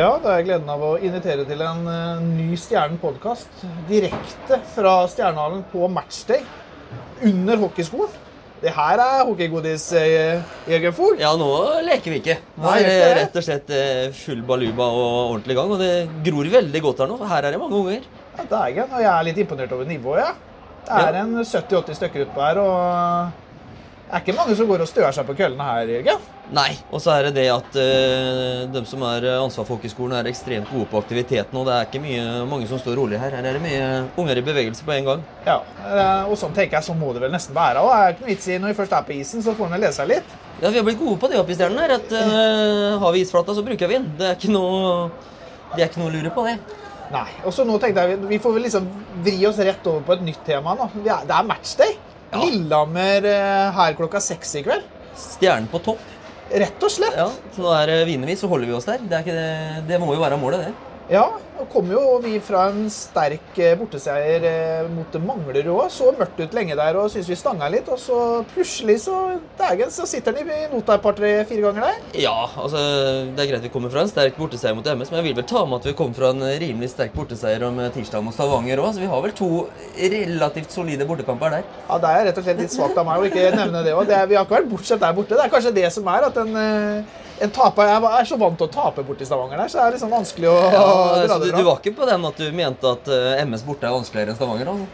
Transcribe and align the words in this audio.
Ja, 0.00 0.14
da 0.16 0.30
har 0.30 0.38
jeg 0.40 0.46
gleden 0.46 0.68
av 0.72 0.80
å 0.80 0.94
invitere 0.96 1.42
til 1.44 1.60
en 1.60 1.80
eh, 1.92 2.20
ny 2.24 2.54
Stjernen-podkast 2.56 3.64
direkte 3.90 4.56
fra 4.72 4.94
Stjernehallen 5.12 5.60
på 5.68 5.90
matchday 5.92 6.40
under 7.28 7.60
hockeyskolen. 7.60 8.14
Det 8.62 8.72
her 8.72 9.02
er 9.04 9.26
hockeygodis, 9.28 9.84
eh, 10.00 10.40
Jørgen 10.72 10.96
Fohl. 10.96 11.20
Ja, 11.20 11.34
nå 11.36 11.50
leker 11.84 12.14
vi 12.14 12.22
ikke. 12.22 12.38
Nå 12.56 12.64
Nei, 12.64 12.78
er 12.80 12.88
det 12.88 12.96
er 13.10 13.14
rett 13.18 13.36
og 13.42 13.44
slett 13.44 13.74
eh, 13.76 14.06
full 14.16 14.40
baluba 14.48 14.88
og 14.88 15.10
ordentlig 15.34 15.58
gang. 15.60 15.76
Og 15.76 15.84
det 15.84 15.92
gror 16.30 16.48
veldig 16.56 16.84
godt 16.86 17.04
her 17.04 17.12
nå, 17.12 17.20
her 17.34 17.50
er 17.50 17.56
det 17.58 17.60
mange 17.60 17.82
unger. 17.82 18.08
Ja, 18.38 18.48
det 18.54 18.62
er 18.62 18.74
jeg. 18.78 18.88
Og 18.88 19.04
jeg 19.04 19.12
er 19.12 19.28
litt 19.28 19.44
imponert 19.44 19.76
over 19.76 19.92
nivået, 19.92 20.24
ja. 20.24 20.32
Det 20.88 21.04
er 21.10 21.20
en 21.26 21.36
70-80 21.44 22.00
stykker 22.00 22.24
utpå 22.24 22.46
her, 22.46 22.64
og 22.64 23.49
det 24.10 24.16
er 24.18 24.22
ikke 24.24 24.34
mange 24.34 24.54
som 24.58 24.66
går 24.66 24.82
og 24.82 24.88
støer 24.90 25.14
seg 25.14 25.26
på 25.28 25.36
køllene 25.38 25.62
her, 25.62 25.90
Jørgen. 25.92 26.22
Nei. 26.50 26.72
Og 26.90 26.98
så 26.98 27.12
er 27.14 27.28
det 27.28 27.36
det 27.36 27.44
at 27.54 27.76
uh, 27.78 28.64
de 28.74 28.80
som 28.90 29.04
er 29.06 29.26
ansvar 29.36 29.68
for 29.68 29.76
hockeyskolen, 29.76 30.16
er 30.18 30.26
ekstremt 30.26 30.66
gode 30.72 30.88
på 30.90 30.98
aktiviteten. 30.98 31.54
Og 31.54 31.68
det 31.68 31.76
er 31.76 31.86
ikke 31.86 32.00
mye, 32.02 32.24
mange 32.50 32.66
som 32.66 32.80
står 32.82 32.98
rolig 32.98 33.20
her. 33.22 33.36
Her 33.38 33.46
er 33.46 33.54
det 33.54 33.62
mye 33.62 33.84
unger 34.18 34.40
i 34.40 34.44
bevegelse 34.48 34.82
på 34.82 34.96
en 34.96 35.06
gang. 35.12 35.22
Ja, 35.46 35.60
eh, 35.86 36.26
og 36.26 36.34
sånn 36.42 36.58
tenker 36.58 36.80
jeg, 36.80 36.88
sånn 36.88 36.98
må 36.98 37.12
det 37.14 37.22
vel 37.22 37.30
nesten 37.36 37.54
være. 37.54 37.86
Og 37.86 37.94
er 37.94 38.16
ikke 38.16 38.26
noe 38.26 38.32
vits 38.32 38.50
i 38.50 38.58
når 38.58 38.74
vi 38.74 38.78
først 38.80 38.98
er 38.98 39.06
på 39.06 39.14
isen, 39.14 39.46
så 39.46 39.54
får 39.54 39.70
vi 39.76 39.80
lese 39.84 40.00
seg 40.02 40.10
litt. 40.16 40.36
Ja, 40.58 40.66
Vi 40.66 40.74
har 40.74 40.90
blitt 40.90 41.00
gode 41.06 41.22
på 41.22 41.30
det 41.30 41.38
oppe 41.38 41.54
i 41.54 41.60
Stjernen 41.60 41.84
her. 41.84 41.96
at 42.00 42.10
uh, 42.18 42.98
Har 43.06 43.14
vi 43.14 43.22
isflata, 43.22 43.54
så 43.54 43.62
bruker 43.70 43.86
vi 43.86 44.00
den. 44.00 44.10
Det 44.18 44.32
er 44.32 44.38
ikke 44.40 44.50
noe, 44.58 45.06
det 45.76 45.84
er 45.84 45.86
ikke 45.86 46.02
noe 46.02 46.10
å 46.10 46.16
lure 46.18 46.34
på, 46.34 46.50
det. 46.50 46.58
Nei. 47.14 47.28
Og 47.46 47.54
så 47.54 47.62
nå 47.62 47.78
tenkte 47.78 48.10
jeg, 48.10 48.24
vi 48.26 48.42
får 48.42 48.58
vel 48.58 48.66
liksom 48.66 48.90
vri 49.22 49.38
oss 49.46 49.62
rett 49.62 49.86
over 49.86 50.02
på 50.02 50.18
et 50.18 50.30
nytt 50.32 50.42
tema 50.50 50.74
nå. 50.74 50.90
Det 51.06 51.14
er 51.14 51.46
matchday. 51.46 51.94
Ja. 52.30 52.44
Lillehammer 52.44 53.26
eh, 53.26 53.72
her 53.74 53.96
klokka 53.98 54.20
seks 54.22 54.54
i 54.60 54.62
kveld. 54.66 54.86
Stjernen 55.18 55.66
på 55.70 55.80
topp. 55.82 56.02
Rett 56.50 56.82
og 56.82 56.90
slett. 56.90 57.16
Ja, 57.18 57.28
så 57.54 57.62
nå 57.62 57.72
er 57.74 57.90
det 57.90 57.98
vinner 58.08 58.30
vi, 58.30 58.36
så 58.38 58.50
holder 58.50 58.70
vi 58.70 58.74
oss 58.74 58.86
der. 58.86 59.02
Det, 59.02 59.16
er 59.18 59.26
ikke 59.26 59.34
det, 59.36 59.82
det 59.90 59.98
må 60.02 60.14
jo 60.14 60.22
være 60.22 60.38
målet, 60.40 60.68
det. 60.68 60.89
Ja, 61.10 61.24
og 61.58 61.66
kom 61.72 61.88
jo 61.90 62.00
vi 62.22 62.36
fra 62.38 62.68
en 62.70 62.84
sterk 62.92 63.56
eh, 63.58 63.72
borteseier 63.74 64.44
eh, 64.46 64.90
mot 64.94 65.16
Manglerud 65.18 65.66
òg. 65.72 65.88
Så 65.90 66.12
mørkt 66.14 66.38
ut 66.38 66.52
lenge 66.54 66.76
der 66.78 66.98
og 67.00 67.08
syntes 67.10 67.30
vi 67.32 67.38
stanga 67.38 67.66
litt. 67.72 67.88
Og 67.90 67.98
så 67.98 68.18
plutselig 68.52 69.00
så 69.08 69.16
dægen, 69.58 69.90
så 69.90 70.06
sitter 70.06 70.38
han 70.38 70.52
i 70.54 70.68
nota 70.70 70.94
et 70.94 71.02
par-tre-fire 71.02 71.64
ganger 71.64 71.88
der. 71.88 71.96
Ja, 72.22 72.36
altså 72.54 72.78
det 73.34 73.42
er 73.42 73.50
greit 73.50 73.66
vi 73.66 73.72
kommer 73.74 73.90
fra 73.90 74.04
en 74.06 74.12
sterk 74.12 74.38
borteseier 74.38 74.76
mot 74.78 74.86
MS, 74.86 75.10
men 75.10 75.18
jeg 75.18 75.26
vil 75.26 75.38
vel 75.40 75.48
ta 75.50 75.64
med 75.66 75.80
at 75.80 75.88
vi 75.90 75.96
kom 75.98 76.14
fra 76.14 76.30
en 76.30 76.46
rimelig 76.62 76.92
sterk 76.94 77.16
borteseier 77.18 77.64
om 77.66 77.82
tirsdag 77.96 78.22
mot 78.22 78.36
Stavanger 78.36 78.78
òg, 78.84 78.92
så 78.94 79.02
vi 79.02 79.10
har 79.10 79.24
vel 79.26 79.34
to 79.40 79.50
relativt 79.98 80.78
solide 80.78 81.08
bortekamper 81.10 81.56
der. 81.58 81.66
Ja, 81.88 81.98
Det 81.98 82.12
er 82.20 82.28
rett 82.30 82.38
og 82.38 82.46
slett 82.46 82.62
litt 82.62 82.76
svakt 82.76 83.02
av 83.02 83.10
meg 83.10 83.18
å 83.18 83.26
ikke 83.26 83.50
nevne 83.58 83.82
det 83.82 83.96
òg. 83.98 84.06
Vi 84.06 84.38
har 84.38 84.46
ikke 84.46 84.60
vært 84.60 84.70
bortsett 84.70 85.02
der 85.02 85.18
borte. 85.18 85.34
Det 85.34 85.42
er 85.48 85.52
kanskje 85.58 85.74
det 85.74 85.90
som 85.90 86.06
er 86.14 86.30
at 86.30 86.38
en, 86.38 86.54
eh, 86.62 87.18
en 87.40 87.50
taper 87.54 87.88
Jeg 87.88 88.02
er 88.20 88.26
så 88.28 88.36
vant 88.40 88.58
til 88.60 88.66
å 88.66 88.70
tape 88.74 89.02
borti 89.06 89.24
Stavanger 89.28 89.60
der, 89.62 89.70
så 89.72 89.78
det 89.80 89.96
er 89.96 90.02
sånn 90.02 90.12
vanskelig 90.12 90.48
å 90.50 90.56
Ja, 90.74 90.82
dra 91.24 91.28
så 91.30 91.38
du, 91.42 91.46
du 91.54 91.62
var 91.66 91.78
ikke 91.80 91.94
på 91.96 92.08
den 92.08 92.26
at 92.28 92.40
du 92.42 92.46
mente 92.56 92.90
at 92.90 93.08
eh, 93.16 93.40
MS 93.46 93.64
borte 93.68 93.88
er 93.88 93.94
vanskeligere 93.96 94.34
enn 94.34 94.38
Stavanger? 94.38 94.70
Altså. 94.74 94.86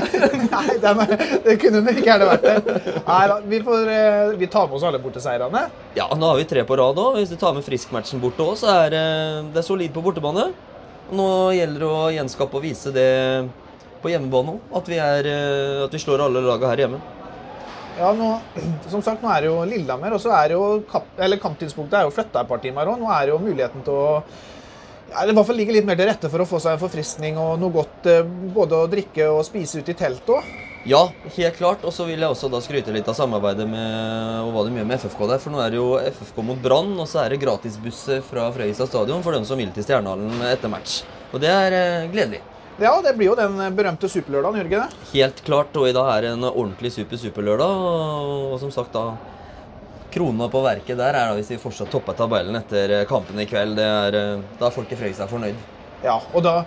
Nei, 0.54 0.78
den, 0.84 1.02
er- 1.04 1.24
det 1.44 1.56
kunne 1.62 1.82
nok 1.86 2.00
gjerne 2.06 2.30
vært 2.30 2.46
det. 2.48 2.96
Nei 3.10 3.20
vi, 3.52 3.60
får, 3.68 3.92
eh, 3.94 4.32
vi 4.40 4.48
tar 4.56 4.66
med 4.70 4.78
oss 4.80 4.88
alle 4.88 5.02
borteseirene. 5.04 5.64
Ja, 5.98 6.08
nå 6.16 6.32
har 6.32 6.40
vi 6.40 6.48
tre 6.50 6.64
på 6.68 6.80
rad 6.80 6.98
òg. 7.00 7.20
Hvis 7.20 7.32
du 7.34 7.38
tar 7.40 7.54
med 7.56 7.66
friskmatchen 7.66 8.22
borte 8.24 8.44
òg, 8.48 8.56
så 8.60 8.72
er 8.86 8.96
eh, 8.96 9.38
det 9.54 9.64
solid 9.66 9.92
på 9.94 10.02
bortebane. 10.04 10.48
Nå 11.14 11.28
gjelder 11.56 11.82
det 11.84 11.90
å 11.90 12.02
gjenskape 12.14 12.56
og 12.60 12.64
vise 12.64 12.92
det 12.94 13.08
på 14.00 14.08
hjemmebane 14.12 14.56
òg, 14.56 14.60
at, 14.78 14.86
vi 14.88 14.96
at 15.04 15.92
vi 15.92 16.00
slår 16.00 16.22
alle 16.24 16.40
laga 16.46 16.70
her 16.72 16.86
hjemme. 16.86 17.00
Ja, 18.00 18.14
nå, 18.16 18.30
som 18.88 19.02
sagt, 19.04 19.20
nå 19.20 19.28
er 19.28 19.44
det 19.44 19.50
jo 19.50 19.58
Lillehammer, 19.68 20.14
og 20.16 20.22
så 20.22 20.32
er 20.32 20.48
det 20.48 20.56
jo 20.56 20.68
kap, 20.88 21.10
eller 21.20 21.40
kamptidspunktet 21.42 21.98
er 21.98 22.06
jo 22.06 22.14
flytta 22.16 22.40
et 22.40 22.48
par 22.48 22.62
timer 22.62 22.88
òg. 22.88 22.96
Nå 23.02 23.10
er 23.12 23.26
det 23.28 23.34
jo 23.34 23.42
muligheten 23.44 23.84
til 23.84 23.98
å 24.00 24.22
ja, 25.10 25.24
i 25.26 25.34
hvert 25.34 25.46
fall 25.48 25.58
ligge 25.58 25.74
litt 25.74 25.86
mer 25.88 25.98
til 25.98 26.06
rette 26.06 26.30
for 26.30 26.40
å 26.40 26.46
få 26.46 26.60
seg 26.62 26.76
en 26.76 26.80
forfriskning 26.80 27.38
og 27.42 27.56
noe 27.60 27.74
godt 27.74 28.06
eh, 28.08 28.26
både 28.54 28.78
å 28.78 28.90
drikke 28.90 29.26
og 29.34 29.42
spise 29.44 29.82
ute 29.82 29.92
i 29.92 29.98
teltet 29.98 30.30
òg. 30.36 30.52
Ja, 30.88 31.02
helt 31.34 31.58
klart. 31.58 31.82
Og 31.84 31.92
så 31.92 32.06
vil 32.08 32.22
jeg 32.22 32.30
også 32.30 32.48
da 32.48 32.60
skryte 32.64 32.94
litt 32.94 33.08
av 33.10 33.18
samarbeidet 33.18 33.66
med 33.68 34.46
og 34.46 34.54
hva 34.54 34.62
de 34.64 34.78
gjør 34.78 34.86
med 34.88 35.02
FFK 35.02 35.26
der. 35.28 35.42
For 35.42 35.52
nå 35.52 35.60
er 35.60 35.74
det 35.74 35.80
jo 35.80 35.90
FFK 35.98 36.40
mot 36.46 36.62
Brann, 36.62 36.94
og 36.96 37.10
så 37.10 37.24
er 37.24 37.34
det 37.34 37.42
gratisbusser 37.42 38.22
fra 38.24 38.46
Frøyestad 38.54 38.88
stadion 38.88 39.26
for 39.26 39.36
dem 39.36 39.44
som 39.48 39.60
vil 39.60 39.74
til 39.76 39.84
Stjernehallen 39.84 40.40
etter 40.48 40.72
match. 40.72 41.02
Og 41.34 41.42
det 41.42 41.52
er 41.52 41.76
eh, 41.76 42.08
gledelig. 42.14 42.40
Ja, 42.80 42.94
det 43.04 43.10
blir 43.12 43.28
jo 43.28 43.34
den 43.36 43.58
berømte 43.76 44.08
superlørdagen, 44.08 44.62
Jørgen. 44.62 44.86
det. 44.88 45.08
Helt 45.12 45.40
klart. 45.44 45.74
Og 45.76 45.90
i 45.90 45.92
dag 45.92 46.06
er 46.14 46.22
det 46.24 46.30
en 46.32 46.46
ordentlig 46.48 46.88
super-superlørdag. 46.94 47.82
Og, 47.84 48.54
som 48.62 48.70
sagt, 48.72 48.94
da 48.94 49.18
Krona 50.10 50.48
på 50.48 50.62
verket 50.64 50.96
der 50.98 51.12
er 51.12 51.28
da 51.28 51.34
hvis 51.36 51.50
vi 51.52 51.58
fortsatt 51.60 51.90
topper 51.92 52.16
tabellen 52.16 52.56
etter 52.56 52.94
eh, 52.96 53.04
kampen 53.06 53.38
i 53.38 53.44
kveld. 53.46 53.76
Det 53.76 53.84
er, 53.84 54.16
eh, 54.16 54.46
da 54.58 54.70
er 54.70 54.72
folk 54.74 54.88
i 54.88 54.96
Fredrikstad 54.96 55.28
fornøyd. 55.28 55.60
Ja, 56.02 56.16
og 56.32 56.42
da 56.46 56.62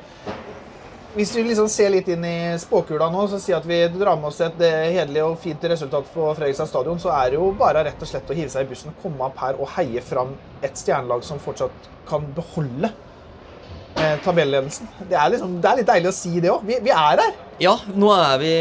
Hvis 1.13 1.35
vi 1.35 1.43
liksom 1.45 1.67
ser 1.69 1.91
litt 1.93 2.07
inn 2.09 2.23
i 2.25 2.57
spåkula 2.57 3.05
nå, 3.13 3.27
så 3.29 3.37
sier 3.41 3.59
at 3.59 3.65
vi 3.69 3.75
drar 3.93 4.15
med 4.17 4.31
oss 4.31 4.39
et 4.41 4.57
hederlig 4.57 5.21
og 5.21 5.35
fint 5.41 5.61
resultat 5.69 6.07
på 6.13 6.29
Fredrikstad 6.33 6.69
stadion, 6.69 6.97
så 7.01 7.11
er 7.13 7.29
det 7.29 7.37
jo 7.37 7.51
bare 7.57 7.83
rett 7.85 8.01
og 8.01 8.09
slett 8.09 8.29
å 8.29 8.37
hive 8.37 8.49
seg 8.49 8.65
i 8.65 8.69
bussen, 8.71 8.95
komme 9.01 9.27
opp 9.27 9.37
her 9.37 9.59
og 9.61 9.69
heie 9.75 10.01
fram 10.01 10.33
et 10.65 10.73
stjernelag 10.73 11.21
som 11.25 11.41
fortsatt 11.41 11.89
kan 12.09 12.25
beholde 12.33 12.89
eh, 14.03 14.19
tabelledelsen. 14.25 14.91
Det 15.09 15.15
er, 15.15 15.31
liksom, 15.33 15.55
det 15.63 15.69
er 15.71 15.79
litt 15.79 15.89
deilig 15.89 16.11
å 16.11 16.15
si 16.17 16.35
det 16.43 16.51
òg. 16.51 16.67
Vi, 16.67 16.77
vi 16.83 16.93
er 16.93 17.23
her. 17.23 17.39
Ja, 17.63 17.77
nå 17.95 18.11
er 18.15 18.37
vi 18.41 18.53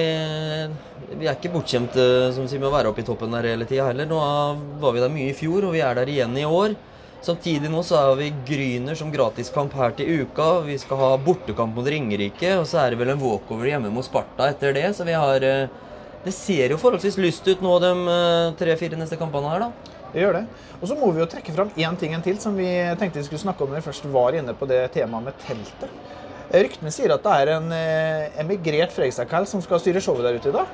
Vi 1.12 1.26
er 1.28 1.36
ikke 1.36 1.52
bortskjemte 1.52 2.04
sier 2.32 2.60
med 2.60 2.70
å 2.70 2.72
være 2.72 2.88
oppe 2.92 3.02
i 3.02 3.06
toppen 3.06 3.34
der 3.34 3.50
hele 3.50 3.66
tida 3.68 3.90
heller. 3.90 4.08
Nå 4.08 4.22
var 4.80 4.94
vi 4.94 5.02
der 5.02 5.12
mye 5.12 5.28
i 5.32 5.36
fjor, 5.36 5.68
og 5.68 5.76
vi 5.76 5.84
er 5.84 5.98
der 5.98 6.08
igjen 6.08 6.38
i 6.40 6.46
år. 6.48 6.78
Samtidig 7.22 7.68
nå 7.70 7.84
så 7.86 8.00
er 8.00 8.16
vi 8.18 8.32
Gryner 8.48 8.96
som 8.98 9.12
gratiskamp 9.12 9.74
her 9.78 9.92
til 9.94 10.24
uka. 10.24 10.48
Vi 10.66 10.74
skal 10.82 10.98
ha 10.98 11.10
bortekamp 11.22 11.76
mot 11.78 11.86
Ringerike, 11.86 12.56
og 12.58 12.66
så 12.66 12.80
er 12.82 12.92
det 12.92 12.98
vel 12.98 13.12
en 13.12 13.22
walkover 13.22 13.68
hjemme 13.70 13.92
mot 13.94 14.06
Sparta 14.06 14.48
etter 14.50 14.74
det. 14.74 14.88
Så 14.96 15.06
vi 15.06 15.14
har 15.14 15.46
eh, 15.46 15.68
Det 16.24 16.34
ser 16.34 16.70
jo 16.70 16.78
forholdsvis 16.78 17.18
lyst 17.22 17.46
ut 17.46 17.62
nå 17.62 17.76
de 17.82 17.92
eh, 18.16 18.54
tre-fire 18.58 18.98
neste 18.98 19.18
kampene 19.20 19.52
her, 19.52 19.68
da. 19.68 20.01
Det 20.12 20.20
gjør 20.20 20.36
det. 20.36 20.44
Og 20.80 20.88
så 20.90 20.96
må 20.98 21.10
vi 21.14 21.22
jo 21.22 21.28
trekke 21.32 21.54
fram 21.56 21.70
én 21.76 21.96
ting 22.00 22.12
en 22.16 22.24
til 22.24 22.38
som 22.42 22.56
vi 22.56 22.68
tenkte 23.00 23.20
vi 23.20 23.26
skulle 23.28 23.42
snakke 23.42 23.64
om 23.64 23.72
når 23.72 23.80
vi 23.80 23.86
først 23.88 24.08
var 24.12 24.36
inne 24.36 24.54
på 24.56 24.68
det 24.68 24.82
temaet 24.92 25.30
med 25.30 25.38
teltet. 25.46 25.98
Ryktene 26.52 26.92
sier 26.92 27.14
at 27.14 27.24
det 27.24 27.34
er 27.40 27.50
en 27.54 27.70
eh, 27.72 28.40
emigrert 28.42 28.92
Fredrikstad-kall 28.92 29.46
som 29.48 29.62
skal 29.64 29.80
styre 29.80 30.02
showet 30.04 30.26
der 30.26 30.36
ute 30.36 30.50
i 30.50 30.56
dag. 30.58 30.72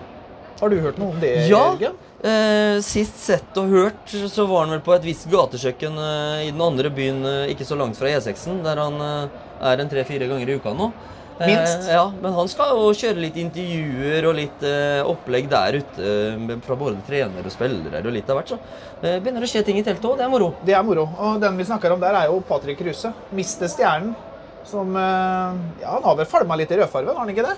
Har 0.59 0.73
du 0.73 0.81
hørt 0.83 0.97
noe 0.99 1.15
om 1.15 1.21
det, 1.23 1.37
Ja. 1.47 1.69
Jørgen? 1.79 1.95
Eh, 2.19 2.81
sist 2.83 3.21
sett 3.23 3.59
og 3.61 3.69
hørt 3.71 4.11
så 4.11 4.47
var 4.51 4.65
han 4.65 4.75
vel 4.75 4.81
på 4.83 4.91
et 4.97 5.05
visst 5.07 5.29
gatekjøkken 5.31 6.01
eh, 6.03 6.49
i 6.49 6.51
den 6.51 6.65
andre 6.65 6.91
byen 6.91 7.21
eh, 7.23 7.53
ikke 7.53 7.67
så 7.69 7.79
langt 7.79 7.95
fra 8.01 8.11
E6-en, 8.11 8.59
der 8.65 8.81
han 8.83 8.99
eh, 9.05 9.37
er 9.71 9.85
en 9.85 9.93
tre-fire 9.93 10.27
ganger 10.27 10.51
i 10.51 10.57
uka 10.59 10.73
nå. 10.75 10.91
Eh, 11.39 11.47
Minst. 11.47 11.87
ja, 11.87 12.05
Men 12.23 12.33
han 12.35 12.49
skal 12.51 12.73
jo 12.75 12.89
kjøre 12.99 13.21
litt 13.23 13.37
intervjuer 13.39 14.27
og 14.27 14.35
litt 14.39 14.65
eh, 14.67 15.03
opplegg 15.07 15.47
der 15.53 15.79
ute 15.79 16.09
eh, 16.35 16.57
fra 16.67 16.75
både 16.81 16.99
trenere 17.07 17.47
og 17.47 17.55
spillere 17.55 18.03
og 18.03 18.11
litt 18.17 18.31
av 18.33 18.41
hvert. 18.41 18.51
Så 18.55 18.59
eh, 19.07 19.21
begynner 19.23 19.45
det 19.45 19.47
å 19.47 19.53
skje 19.53 19.63
ting 19.69 19.79
i 19.79 19.85
teltet 19.87 20.09
òg. 20.11 20.17
Det 20.19 20.27
er 20.27 20.33
moro. 20.33 20.53
Det 20.67 20.75
er 20.75 20.83
moro. 20.87 21.07
Og 21.29 21.39
den 21.43 21.57
vi 21.61 21.69
snakker 21.69 21.95
om 21.95 22.03
der, 22.03 22.19
er 22.25 22.33
jo 22.33 22.41
Patrick 22.49 22.81
Kruse. 22.83 23.13
Mister 23.39 23.71
stjernen. 23.71 24.17
Som 24.69 24.91
eh, 24.99 25.59
Ja, 25.85 25.95
han 25.95 26.03
har 26.11 26.17
vel 26.19 26.27
falma 26.29 26.59
litt 26.59 26.75
i 26.75 26.81
rødfargen, 26.83 27.15
har 27.15 27.23
han 27.23 27.31
ikke 27.35 27.47
det? 27.47 27.57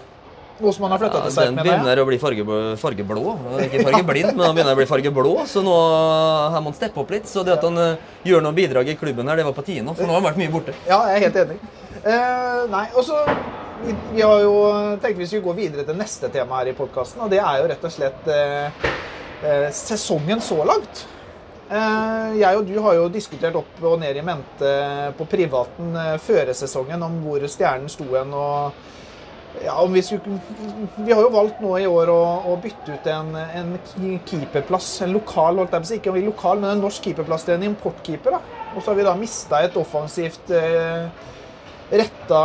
Nå 0.61 0.75
som 0.77 0.85
han 0.85 0.93
har 0.93 1.01
flytta 1.01 1.17
Ja, 1.17 1.25
til 1.25 1.33
seg, 1.33 1.47
den 1.49 1.57
begynner 1.57 1.71
jeg. 1.73 1.81
begynner 1.81 2.01
å 2.03 2.09
bli 2.11 2.19
farge, 2.21 2.45
fargeblå. 2.83 3.23
Ikke 3.65 3.81
fargeblind, 3.87 4.35
men 4.37 4.45
han 4.45 4.59
begynner 4.59 4.77
å 4.77 4.79
bli 4.83 4.87
fargeblå. 4.91 5.33
Så 5.49 5.63
nå 5.65 5.73
eh, 5.73 6.51
her 6.53 6.61
må 6.61 6.69
han 6.69 6.77
steppe 6.77 7.01
opp 7.01 7.15
litt. 7.17 7.25
Så 7.33 7.41
det 7.49 7.55
at 7.57 7.65
han 7.65 7.81
eh, 7.81 8.11
gjør 8.29 8.45
noen 8.45 8.59
bidrag 8.61 8.93
i 8.93 8.99
klubben 9.01 9.33
her, 9.33 9.41
det 9.41 9.47
var 9.49 9.57
på 9.57 9.65
tide 9.65 9.87
nå. 9.89 9.97
For 9.97 10.05
nå 10.05 10.13
har 10.13 10.21
han 10.21 10.29
vært 10.29 10.43
mye 10.43 10.53
borte. 10.53 10.77
Ja, 10.85 11.01
jeg 11.09 11.17
er 11.17 11.25
helt 11.31 11.41
enig. 11.47 11.57
Uh, 12.01 12.69
nei, 12.73 12.85
og 12.97 13.03
så 13.09 13.17
vi, 13.85 13.95
vi 14.15 14.23
har 14.23 14.43
jo 14.45 14.57
tenkt 15.03 15.19
vi 15.19 15.29
skulle 15.29 15.47
gå 15.47 15.57
videre 15.59 15.87
til 15.89 15.99
neste 15.99 16.31
tema 16.33 16.61
her 16.61 16.73
i 16.73 16.77
podkasten, 16.77 17.23
og 17.25 17.33
det 17.33 17.41
er 17.43 17.63
jo 17.63 17.71
rett 17.71 17.87
og 17.87 17.95
slett 17.95 18.29
eh, 18.31 18.85
eh, 19.47 19.66
sesongen 19.75 20.43
så 20.45 20.60
langt. 20.69 21.07
Eh, 21.71 22.39
jeg 22.41 22.59
og 22.59 22.66
du 22.66 22.77
har 22.83 22.97
jo 22.99 23.10
diskutert 23.13 23.57
opp 23.60 23.83
og 23.87 24.01
ned 24.03 24.16
i 24.19 24.25
mente 24.27 24.71
på 25.19 25.27
privaten 25.31 25.95
eh, 25.95 26.16
før 26.22 26.51
sesongen 26.57 27.03
om 27.07 27.21
hvor 27.25 27.45
stjernen 27.47 27.91
sto 27.93 28.09
hen. 28.10 28.34
og 28.34 28.89
ja, 29.65 29.75
om 29.83 29.93
vi, 29.93 30.03
skulle, 30.03 30.39
vi 30.97 31.13
har 31.13 31.25
jo 31.25 31.33
valgt 31.34 31.59
nå 31.63 31.72
i 31.81 31.87
år 31.91 32.10
å, 32.13 32.21
å 32.53 32.57
bytte 32.63 32.95
ut 32.95 33.09
en, 33.10 33.33
en 33.34 33.72
keeperplass. 34.27 34.93
En 35.04 35.15
lokal, 35.16 35.59
holdt 35.59 35.75
jeg 35.75 35.83
på 35.83 35.89
å 35.89 35.91
si. 35.91 35.99
Ikke 35.99 36.22
lokal, 36.22 36.60
men 36.63 36.77
en 36.77 36.84
norsk 36.84 37.09
keeperplass 37.09 37.47
til 37.49 37.57
en 37.57 37.66
importkeeper. 37.72 38.37
da. 38.37 38.60
Og 38.77 38.78
så 38.78 38.93
har 38.93 39.01
vi 39.01 39.07
da 39.09 39.16
mista 39.19 39.63
et 39.66 39.77
offensivt 39.81 40.53
eh, 40.54 41.10
retta 41.91 42.41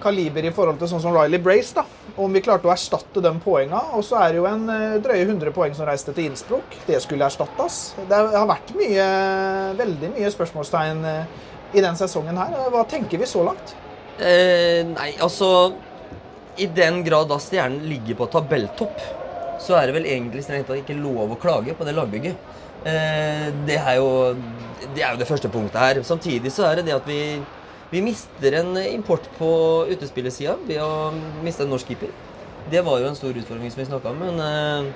kaliber 0.00 0.46
i 0.48 0.52
forhold 0.56 0.78
til 0.80 0.88
sånn 0.90 1.02
som 1.04 1.16
Riley 1.16 1.40
Brace. 1.42 1.74
da. 1.76 1.84
Om 2.16 2.32
vi 2.32 2.40
klarte 2.44 2.68
å 2.68 2.72
erstatte 2.72 3.20
de 3.20 3.32
poenga. 3.44 3.82
Og 3.96 4.04
så 4.06 4.18
er 4.22 4.32
det 4.32 4.40
jo 4.40 4.46
en 4.48 4.68
eh, 4.72 4.98
drøye 5.04 5.26
100 5.26 5.52
poeng 5.56 5.74
som 5.76 5.88
reiste 5.88 6.14
til 6.16 6.30
Innsbruck. 6.30 6.78
Det 6.86 7.00
skulle 7.04 7.28
erstattes. 7.28 7.96
Det 8.08 8.22
har 8.36 8.48
vært 8.48 8.72
mye, 8.78 9.08
veldig 9.76 10.14
mye 10.16 10.32
spørsmålstegn 10.32 11.04
eh, 11.10 11.42
i 11.76 11.84
den 11.84 11.98
sesongen 11.98 12.40
her. 12.40 12.56
Hva 12.72 12.86
tenker 12.88 13.20
vi 13.20 13.28
så 13.28 13.44
langt? 13.46 13.74
Eh, 14.16 14.80
nei, 14.88 15.10
altså 15.20 15.74
I 16.56 16.70
den 16.72 17.02
grad 17.04 17.28
da 17.28 17.36
stjernen 17.42 17.84
ligger 17.84 18.16
på 18.22 18.30
tabelltopp, 18.32 19.02
så 19.60 19.76
er 19.76 19.88
det 19.88 19.96
vel 19.98 20.08
egentlig 20.08 20.44
strengt 20.46 20.70
tatt 20.70 20.80
ikke 20.80 20.96
lov 20.96 21.34
å 21.34 21.40
klage 21.40 21.74
på 21.76 21.84
det 21.84 21.92
lagbygget. 21.96 22.54
Eh, 22.86 23.48
det, 23.66 23.76
er 23.76 23.98
jo, 23.98 24.08
det 24.94 25.02
er 25.02 25.12
jo 25.12 25.20
det 25.20 25.28
første 25.28 25.52
punktet 25.52 25.80
her. 25.82 26.00
Samtidig 26.06 26.52
så 26.54 26.68
er 26.70 26.80
det 26.80 26.86
det 26.88 26.96
at 26.96 27.08
vi 27.08 27.20
Vi 27.90 28.02
mister 28.02 28.52
en 28.52 28.76
import 28.76 29.28
på 29.38 29.48
utespillersida 29.88 30.56
ved 30.66 30.80
å 30.82 31.12
miste 31.44 31.62
en 31.62 31.70
norsk 31.70 31.92
keeper. 31.92 32.10
Det 32.70 32.82
var 32.82 32.98
jo 32.98 33.06
en 33.06 33.18
stor 33.18 33.36
utfordring 33.38 33.70
som 33.70 33.78
vi 33.78 33.86
snakka 33.86 34.10
om, 34.10 34.24
men 34.24 34.40
eh, 34.42 34.88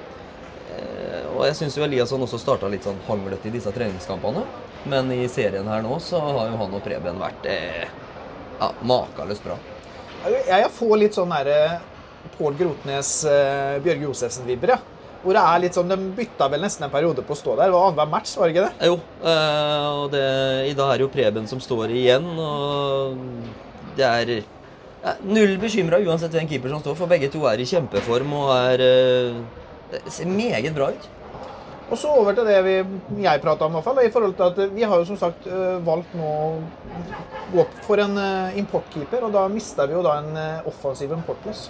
eh, 0.74 1.28
Og 1.36 1.44
jeg 1.46 1.54
syns 1.60 1.76
jo 1.78 1.84
Eliasson 1.86 2.22
også 2.26 2.40
starta 2.42 2.68
litt 2.68 2.82
sånn 2.86 2.98
hanglete 3.06 3.46
i 3.46 3.54
disse 3.54 3.70
treningskampene. 3.70 4.42
Men 4.90 5.12
i 5.14 5.22
serien 5.30 5.68
her 5.70 5.84
nå 5.84 6.00
så 6.02 6.18
har 6.18 6.50
jo 6.50 6.58
han 6.58 6.74
og 6.74 6.82
Preben 6.82 7.20
vært 7.20 7.46
eh, 7.46 7.86
ja, 8.58 8.72
makeløst 8.82 9.46
bra. 9.46 9.58
Jeg 10.26 10.72
får 10.74 10.96
litt 11.00 11.16
sånn 11.16 11.30
derre 11.32 11.78
Pål 12.36 12.58
Grotnes, 12.58 13.12
eh, 13.24 13.78
Bjørge 13.84 14.08
Josefsen-vibber, 14.08 14.74
ja. 14.74 14.99
Hvor 15.20 15.36
det 15.36 15.42
er 15.44 15.60
litt 15.64 15.76
sånn, 15.76 15.90
De 15.90 16.12
bytta 16.16 16.48
vel 16.52 16.64
nesten 16.64 16.86
en 16.86 16.92
periode 16.92 17.24
på 17.26 17.34
å 17.34 17.38
stå 17.38 17.56
der. 17.58 17.68
Det 17.68 17.76
var 17.76 17.90
annenhver 17.90 18.12
match, 18.14 18.32
var 18.40 18.48
det 18.48 18.54
ikke 18.54 18.68
det? 18.68 18.88
Jo, 18.88 18.96
eh, 19.20 19.88
og 20.00 20.06
det, 20.14 20.24
i 20.70 20.76
dag 20.78 20.94
er 20.94 21.00
det 21.00 21.06
jo 21.06 21.12
Preben 21.12 21.50
som 21.50 21.60
står 21.60 21.92
igjen, 21.92 22.26
og 22.40 23.20
det 23.98 24.06
er 24.08 24.34
ja, 24.40 25.14
null 25.28 25.56
bekymra 25.60 26.00
uansett 26.00 26.32
hvem 26.36 26.48
keeper 26.48 26.72
som 26.72 26.80
står, 26.80 26.96
for 26.96 27.10
begge 27.10 27.28
to 27.32 27.44
er 27.50 27.60
i 27.60 27.68
kjempeform 27.68 28.36
og 28.38 28.52
er 28.56 28.84
eh, 28.86 29.40
Det 29.90 30.14
ser 30.14 30.30
meget 30.30 30.72
bra 30.76 30.92
ut. 30.94 31.08
Og 31.90 31.98
så 31.98 32.10
over 32.14 32.36
til 32.38 32.46
det 32.46 32.58
vi, 32.62 32.74
jeg 33.24 33.40
prata 33.42 33.66
om, 33.66 33.72
i 33.74 33.80
hvert 33.80 33.88
fall. 33.88 34.04
i 34.06 34.12
forhold 34.14 34.36
til 34.38 34.46
at 34.46 34.74
Vi 34.76 34.84
har 34.86 35.00
jo 35.00 35.08
som 35.08 35.18
sagt 35.18 35.48
øh, 35.50 35.80
valgt 35.84 36.14
nå 36.14 36.28
å 36.30 36.50
gå 37.50 37.64
for 37.82 37.98
en 37.98 38.14
importkeeper, 38.56 39.26
og 39.26 39.34
da 39.34 39.48
mister 39.50 39.90
vi 39.90 39.98
jo 39.98 40.04
da 40.06 40.20
en 40.22 40.62
offensiv 40.70 41.10
importløs. 41.12 41.66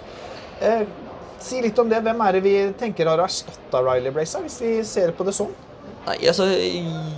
Si 1.41 1.61
litt 1.63 1.79
om 1.81 1.89
det. 1.89 1.99
Hvem 2.05 2.23
er 2.27 2.37
det 2.37 2.45
vi 2.45 2.55
tenker 2.79 3.09
har 3.09 3.21
erstatta 3.23 3.81
Riley 3.83 4.13
Blazer, 4.13 4.43
hvis 4.45 4.59
vi 4.61 4.73
ser 4.87 5.13
på 5.17 5.25
det 5.27 5.33
sånn? 5.35 5.53
Nei, 6.01 6.15
altså, 6.31 6.47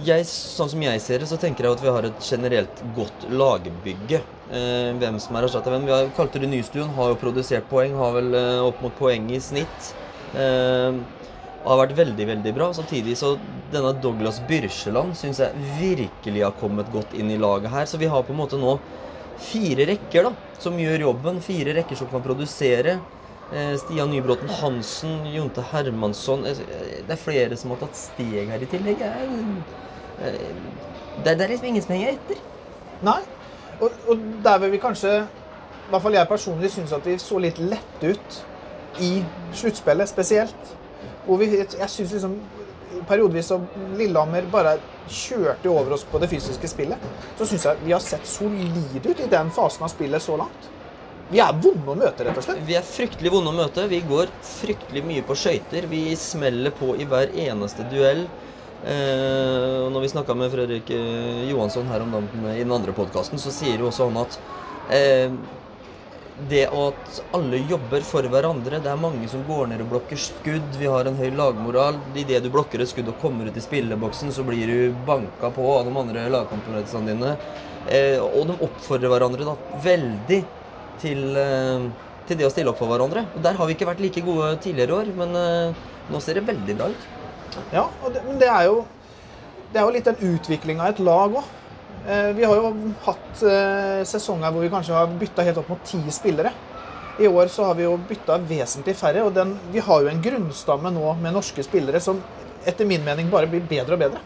jeg, 0.04 0.25
Sånn 0.28 0.72
som 0.74 0.81
jeg 0.84 1.02
ser 1.04 1.24
det, 1.24 1.28
så 1.31 1.38
tenker 1.40 1.64
jeg 1.64 1.78
at 1.78 1.84
vi 1.84 1.92
har 1.96 2.08
et 2.08 2.25
generelt 2.28 2.81
godt 2.98 3.28
lagbygge. 3.31 4.20
Eh, 4.54 4.92
hvem 5.00 5.20
som 5.24 5.38
er 5.40 5.48
erstatta 5.48 5.72
hvem. 5.72 5.88
Vi 5.88 5.96
har 5.96 6.12
kalte 6.18 6.42
det 6.42 6.50
Nystuen, 6.52 6.92
har 6.98 7.14
jo 7.14 7.20
produsert 7.22 7.70
poeng, 7.72 7.96
har 8.00 8.16
vel 8.18 8.36
eh, 8.38 8.64
opp 8.64 8.84
mot 8.84 8.96
poeng 9.00 9.30
i 9.31 9.40
snitt. 9.44 9.94
Eh, 10.36 11.00
har 11.64 11.80
vært 11.80 11.96
veldig, 11.96 12.28
veldig 12.34 12.54
bra. 12.56 12.70
Samtidig 12.75 13.16
så 13.20 13.38
denne 13.72 13.94
Douglas 14.04 14.42
Byrsjeland 14.50 15.16
syns 15.18 15.40
jeg 15.42 15.68
virkelig 15.80 16.44
har 16.44 16.56
kommet 16.60 16.92
godt 16.94 17.16
inn 17.16 17.31
i 17.31 17.40
laget 17.40 17.72
her. 17.72 17.88
Så 17.88 18.00
vi 18.02 18.12
har 18.12 18.25
på 18.28 18.36
en 18.36 18.42
måte 18.44 18.60
nå 18.60 18.78
fire 19.44 19.88
rekker 19.90 20.28
da, 20.28 20.34
som 20.62 20.75
gjør 20.80 21.08
jobben. 21.08 21.40
Fire 21.44 21.75
rekker 21.80 22.00
som 22.00 22.12
kan 22.12 22.24
produsere. 22.25 23.00
Eh, 23.53 23.77
Stian 23.77 24.09
Nybråten 24.09 24.50
Hansen, 24.50 25.25
Jonte 25.29 25.61
Hermansson 25.61 26.45
eh, 26.45 26.57
Det 27.05 27.13
er 27.13 27.19
flere 27.21 27.57
som 27.59 27.69
har 27.73 27.83
tatt 27.83 28.00
steg 28.00 28.50
her 28.50 28.63
i 28.65 28.69
tillegg. 28.71 29.03
Eh, 29.03 30.39
Det 31.23 31.35
er, 31.35 31.47
liksom 31.47 31.67
ingen 31.69 31.83
som 31.83 31.94
henger 31.94 32.15
etter. 32.15 32.39
Nei. 33.05 33.19
Og, 33.79 33.91
og 34.09 34.23
der 34.44 34.57
vil 34.63 34.71
vi 34.73 34.79
kanskje, 34.81 35.11
i 35.27 35.91
hvert 35.91 36.01
fall 36.01 36.17
jeg 36.17 36.29
personlig, 36.31 36.71
syns 36.73 36.95
at 36.95 37.05
vi 37.05 37.19
så 37.21 37.38
litt 37.44 37.59
lette 37.61 38.15
ut 38.15 38.39
i 39.03 39.11
sluttspillet 39.53 40.09
spesielt. 40.09 40.73
Hvor 41.27 41.38
vi, 41.38 41.51
jeg 41.61 41.89
syns 41.94 42.15
liksom 42.15 42.39
periodevis 43.09 43.51
som 43.53 43.67
Lillehammer 44.00 44.50
bare 44.51 44.79
kjørte 45.09 45.69
over 45.69 45.94
oss 45.94 46.07
på 46.09 46.17
det 46.23 46.31
fysiske 46.31 46.67
spillet, 46.71 47.05
så 47.38 47.45
syns 47.45 47.67
jeg 47.69 47.85
vi 47.85 47.94
har 47.94 48.01
sett 48.01 48.25
solide 48.29 49.03
ut 49.05 49.21
i 49.21 49.29
den 49.29 49.53
fasen 49.53 49.85
av 49.85 49.94
spillet 49.94 50.25
så 50.25 50.41
langt. 50.41 50.73
Vi 51.33 51.41
er 51.41 51.56
vonde 51.57 51.89
å 51.89 51.97
møte, 51.97 52.27
rett 52.27 52.38
og 52.38 52.45
slett. 52.45 52.59
Vi 52.68 52.75
er 52.77 52.85
fryktelig 52.85 53.31
vonde 53.33 53.50
å 53.50 53.57
møte. 53.57 53.88
Vi 53.89 54.03
går 54.06 54.30
fryktelig 54.45 55.01
mye 55.07 55.24
på 55.25 55.33
skøyter. 55.33 55.88
Vi 55.89 56.03
smeller 56.19 56.75
på 56.77 56.91
i 56.94 57.07
hver 57.09 57.33
eneste 57.47 57.88
duell. 57.89 58.27
Eh, 58.85 59.89
når 59.89 60.03
vi 60.03 60.12
snakka 60.12 60.35
med 60.38 60.53
Fredrik 60.53 60.91
eh, 60.94 61.41
Johansson 61.50 61.89
her 61.89 62.06
om 62.06 62.13
dagen 62.13 62.45
i 62.51 62.59
den 62.59 62.75
andre 62.75 62.94
podkasten, 62.94 63.41
så 63.41 63.50
sier 63.56 63.81
jo 63.81 63.89
også 63.89 64.12
han 64.12 64.21
at 64.21 64.39
eh, 64.94 65.33
det 66.53 66.63
at 66.69 67.19
alle 67.38 67.62
jobber 67.69 68.01
for 68.06 68.25
hverandre 68.25 68.79
Det 68.81 68.89
er 68.89 68.97
mange 69.00 69.27
som 69.29 69.44
går 69.47 69.68
ned 69.71 69.81
og 69.88 69.94
blokker 69.97 70.19
skudd. 70.19 70.71
Vi 70.77 70.89
har 70.89 71.09
en 71.09 71.18
høy 71.18 71.31
lagmoral. 71.33 71.97
Idet 72.13 72.44
du 72.45 72.53
blokker 72.53 72.83
et 72.83 72.94
skudd 72.94 73.09
og 73.09 73.21
kommer 73.25 73.50
ut 73.50 73.57
i 73.57 73.63
spilleboksen, 73.71 74.29
så 74.36 74.45
blir 74.45 74.69
du 74.69 75.06
banka 75.07 75.50
på 75.56 75.69
av 75.79 75.88
de 75.89 75.97
andre 75.97 76.29
lagkomponentene 76.33 77.09
dine. 77.09 77.38
Eh, 77.89 78.19
og 78.21 78.51
de 78.51 78.65
oppfordrer 78.68 79.09
hverandre 79.09 79.50
da 79.50 79.79
veldig 79.81 80.45
til, 81.01 81.22
eh, 81.38 81.88
til 82.28 82.40
det 82.40 82.48
å 82.48 82.51
stille 82.54 82.72
opp 82.72 82.80
for 82.81 82.92
hverandre. 82.92 83.25
Og 83.36 83.42
Der 83.44 83.57
har 83.57 83.68
vi 83.68 83.75
ikke 83.75 83.90
vært 83.90 84.04
like 84.04 84.24
gode 84.25 84.57
tidligere 84.63 85.00
år, 85.01 85.12
men 85.18 85.36
eh, 85.40 85.81
nå 86.12 86.22
ser 86.22 86.40
det 86.40 86.48
veldig 86.48 86.78
bra 86.80 86.90
ut. 86.92 87.10
Ja, 87.74 87.88
og 88.04 88.13
det, 88.13 88.24
men 88.28 88.40
det 88.42 88.50
er 88.50 88.69
jo 88.69 88.84
det 89.74 89.81
er 89.81 89.88
jo 89.88 89.94
litt 89.95 90.06
den 90.06 90.36
utviklinga 90.36 90.86
av 90.86 90.94
et 90.94 91.00
lag 91.01 91.40
òg. 91.40 91.50
Eh, 92.06 92.30
vi 92.38 92.44
har 92.45 92.60
jo 92.60 92.74
hatt 93.06 93.42
sesonger 94.06 94.51
hvor 94.54 94.62
vi 94.62 94.69
kanskje 94.69 94.94
har 94.94 95.18
bytta 95.18 95.45
helt 95.48 95.63
opp 95.63 95.72
mot 95.74 95.84
ti 95.88 96.01
spillere. 96.13 96.51
I 97.22 97.30
år 97.30 97.50
så 97.54 97.68
har 97.68 97.75
vi 97.78 97.86
jo 97.86 97.98
bytta 98.10 98.39
vesentlig 98.50 98.96
færre, 98.98 99.22
og 99.25 99.34
den, 99.36 99.54
vi 99.74 99.81
har 99.86 100.01
jo 100.01 100.10
en 100.10 100.22
grunnstamme 100.22 100.89
nå 100.94 101.13
med 101.22 101.36
norske 101.36 101.66
spillere 101.66 102.01
som 102.01 102.22
etter 102.66 102.88
min 102.89 103.04
mening 103.06 103.30
bare 103.30 103.50
blir 103.50 103.66
bedre 103.69 103.98
og 103.98 104.01
bedre. 104.01 104.22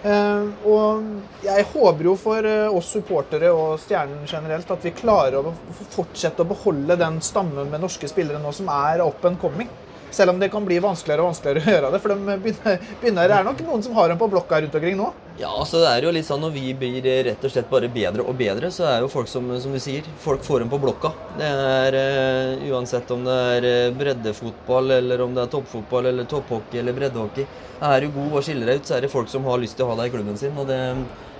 Eh, 0.00 0.44
og 0.64 1.02
jeg 1.44 1.66
håper 1.74 2.06
jo 2.08 2.14
for 2.16 2.46
eh, 2.48 2.72
oss 2.72 2.88
supportere 2.94 3.50
og 3.52 3.74
Stjernen 3.82 4.24
generelt 4.24 4.70
at 4.72 4.86
vi 4.86 4.94
klarer 4.96 5.44
å 5.44 5.52
fortsette 5.92 6.40
å 6.40 6.48
beholde 6.48 6.96
den 6.96 7.18
stammen 7.24 7.68
med 7.68 7.84
norske 7.84 8.08
spillere 8.08 8.40
nå 8.40 8.52
som 8.56 8.70
er 8.72 9.04
and 9.04 9.40
coming. 9.40 9.68
Selv 10.10 10.34
om 10.34 10.40
det 10.40 10.50
kan 10.52 10.64
bli 10.66 10.78
vanskeligere 10.82 11.24
og 11.24 11.30
vanskeligere 11.30 11.62
å 11.62 11.74
gjøre 11.74 11.90
det. 11.94 12.00
For 12.02 12.12
de 12.12 12.36
begynner, 12.44 12.86
begynner, 13.00 13.30
det 13.30 13.36
er 13.38 13.46
nok 13.46 13.62
noen 13.66 13.84
som 13.86 13.96
har 13.98 14.10
dem 14.10 14.20
på 14.20 14.28
blokka 14.32 14.60
rundt 14.62 14.76
omkring 14.78 14.98
nå. 14.98 15.10
Ja, 15.40 15.50
altså 15.54 15.80
det 15.80 15.88
er 15.88 16.04
jo 16.04 16.10
litt 16.12 16.26
sånn 16.26 16.42
Når 16.44 16.50
vi 16.52 16.74
blir 16.76 17.06
rett 17.24 17.44
og 17.46 17.52
slett 17.52 17.70
bare 17.70 17.88
bedre 17.88 18.26
og 18.28 18.36
bedre, 18.36 18.68
så 18.74 18.84
er 18.90 19.00
jo 19.04 19.08
folk 19.12 19.30
som, 19.30 19.46
som 19.62 19.72
du 19.72 19.80
sier, 19.80 20.04
folk 20.20 20.44
får 20.44 20.64
dem 20.64 20.72
på 20.72 20.80
blokka. 20.82 21.14
Det 21.38 21.48
er 21.48 21.96
uh, 21.96 22.68
Uansett 22.70 23.10
om 23.14 23.24
det 23.24 23.38
er 23.54 23.68
eh, 23.70 23.94
breddefotball, 23.96 24.92
eller 24.98 25.24
om 25.24 25.34
det 25.36 25.46
er 25.46 25.52
toppfotball, 25.54 26.10
eller 26.12 26.28
topphockey 26.28 26.82
eller 26.82 26.96
breddehockey. 26.96 27.48
Er 27.80 28.04
du 28.04 28.12
god 28.12 28.36
og 28.36 28.44
skiller 28.44 28.68
deg 28.68 28.82
ut, 28.82 28.88
så 28.90 28.98
er 28.98 29.06
det 29.06 29.12
folk 29.12 29.30
som 29.32 29.46
har 29.48 29.60
lyst 29.62 29.78
til 29.78 29.86
å 29.86 29.92
ha 29.92 29.98
deg 30.02 30.10
i 30.10 30.14
klubben 30.18 30.36
sin. 30.38 30.56
Og 30.60 30.68
det, 30.68 30.80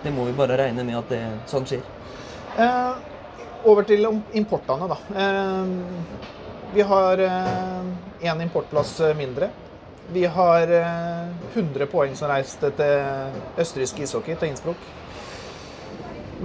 det 0.04 0.14
må 0.16 0.24
vi 0.30 0.36
bare 0.38 0.56
regne 0.62 0.86
med 0.86 0.96
at 1.02 1.12
det 1.12 1.22
sånn 1.50 1.68
skjer. 1.68 1.84
Uh, 2.56 2.96
over 3.68 3.84
til 3.84 4.06
importene, 4.32 4.88
da. 4.90 4.96
Eh, 5.20 6.38
vi 6.74 6.82
har 6.82 7.20
én 8.20 8.40
importplass 8.42 9.00
eh, 9.00 9.16
mindre. 9.16 9.50
Vi 10.12 10.24
har 10.26 10.68
eh, 10.68 11.28
100 11.54 11.86
poeng 11.86 12.16
som 12.18 12.30
reiste 12.30 12.72
til 12.76 13.60
østerriksk 13.60 14.02
ishockey, 14.04 14.36
til 14.36 14.50
Innsbruck. 14.50 14.88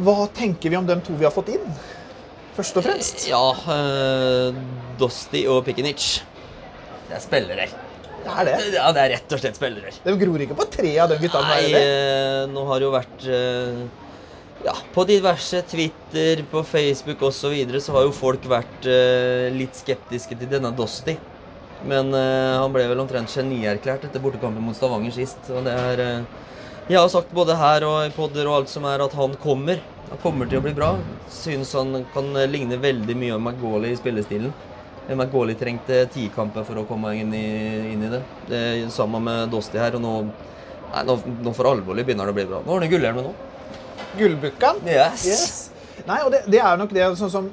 Hva 0.05 0.27
tenker 0.35 0.71
vi 0.71 0.77
om 0.77 0.87
de 0.87 0.97
to 1.03 1.15
vi 1.17 1.25
har 1.27 1.33
fått 1.33 1.53
inn, 1.55 1.65
først 2.57 2.77
og 2.79 2.85
fremst? 2.85 3.25
Ja, 3.31 3.43
eh, 3.75 4.61
Dosti 4.99 5.45
og 5.51 5.63
Pikinic. 5.67 6.21
Det 7.09 7.17
er 7.17 7.23
spillere. 7.23 7.67
Det 8.25 8.33
er 8.33 8.47
det. 8.47 8.55
Ja, 8.73 8.89
det 8.93 9.03
er 9.03 9.11
rett 9.15 9.35
og 9.35 9.41
slett 9.41 9.57
spillere. 9.57 9.93
De 10.03 10.15
gror 10.19 10.41
ikke 10.41 10.57
på 10.57 10.65
tre 10.73 10.95
av 11.01 11.11
de 11.11 11.19
guttene. 11.21 11.51
Nei, 11.51 11.65
eh, 11.77 12.41
nå 12.51 12.65
har 12.69 12.81
det 12.81 12.87
jo 12.87 12.93
vært 12.95 13.27
eh, 13.29 13.83
ja, 14.65 14.73
På 14.93 15.03
diverse 15.05 15.61
Twitter, 15.61 16.43
på 16.51 16.63
Facebook 16.63 17.21
osv. 17.21 17.39
Så, 17.39 17.49
videre, 17.53 17.81
så 17.81 17.93
har 17.93 18.07
jo 18.07 18.13
folk 18.15 18.45
vært 18.49 18.87
eh, 18.89 19.53
litt 19.53 19.77
skeptiske 19.77 20.37
til 20.39 20.49
denne 20.49 20.73
Dosti. 20.73 21.13
Men 21.85 22.09
eh, 22.17 22.55
han 22.57 22.73
ble 22.73 22.87
vel 22.89 23.03
omtrent 23.03 23.29
genierklært 23.29 24.07
etter 24.07 24.23
bortekampen 24.23 24.63
mot 24.65 24.77
Stavanger 24.77 25.13
sist. 25.13 25.51
Og 25.53 25.67
det 25.67 25.75
er 25.75 26.01
eh, 26.01 26.47
Jeg 26.89 26.97
har 26.97 27.11
sagt 27.13 27.33
både 27.35 27.57
her 27.59 27.85
og 27.85 27.99
i 28.07 28.13
podder 28.15 28.49
og 28.49 28.61
alt 28.61 28.73
som 28.73 28.87
er, 28.89 29.05
at 29.05 29.13
han 29.17 29.37
kommer. 29.41 29.83
Han 30.09 30.21
kommer 30.23 30.49
til 30.49 30.61
å 30.61 30.65
bli 30.65 30.73
bra. 30.77 30.95
Syns 31.29 31.75
han 31.77 32.01
kan 32.15 32.33
eh, 32.33 32.49
ligne 32.49 32.81
veldig 32.81 33.19
mye 33.21 33.37
om 33.37 33.45
McGauley 33.45 33.93
i 33.93 34.01
spillestilen. 34.01 34.53
McGauley 35.13 35.53
trengte 35.59 36.07
ti 36.09 36.31
kamper 36.33 36.65
for 36.65 36.81
å 36.81 36.87
komme 36.89 37.13
inn 37.13 37.33
i, 37.37 37.47
inn 37.91 38.07
i 38.07 38.13
det. 38.15 38.23
det 38.49 38.63
Sammen 38.93 39.29
med 39.29 39.53
Dosti 39.53 39.77
her. 39.77 39.99
Og 39.99 40.01
nå, 40.01 40.15
nei, 40.89 41.05
nå, 41.05 41.19
nå 41.45 41.53
for 41.53 41.69
alvorlig 41.69 42.07
begynner 42.07 42.25
det 42.25 42.33
å 42.33 42.39
bli 42.39 42.49
bra. 42.49 42.65
Nå 42.65 42.73
har 42.73 42.87
han 42.87 42.97
gullhjelmen 42.97 43.29
nå. 43.29 43.35
Gullbukkan? 44.17 44.81
Yes. 44.87 45.71
Nei, 46.05 46.19
og 46.23 46.33
det, 46.33 46.43
det 46.51 46.59
er 46.61 46.79
nok 46.79 46.91
det 46.95 47.07
sånn 47.19 47.33
som 47.33 47.51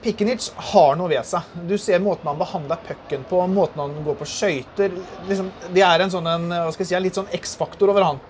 Pikenic 0.00 0.46
har 0.72 0.94
noe 0.96 1.10
ved 1.12 1.26
seg. 1.28 1.48
Du 1.68 1.76
ser 1.78 2.00
måten 2.00 2.28
han 2.30 2.38
behandler 2.40 2.80
pucken 2.86 3.24
på, 3.28 3.40
måten 3.52 3.82
han 3.82 3.96
går 4.04 4.16
på 4.16 4.28
skøyter 4.28 4.94
liksom, 5.28 5.50
Det 5.74 5.82
er 5.84 6.00
en 6.00 6.12
sånn 6.12 6.28
en, 6.30 6.46
hva 6.48 6.70
skal 6.72 6.86
jeg 6.86 6.92
si, 6.92 6.96
en 6.96 7.04
litt 7.04 7.18
sånn 7.20 7.34
X-faktor 7.36 7.92
over 7.92 8.06
han. 8.06 8.20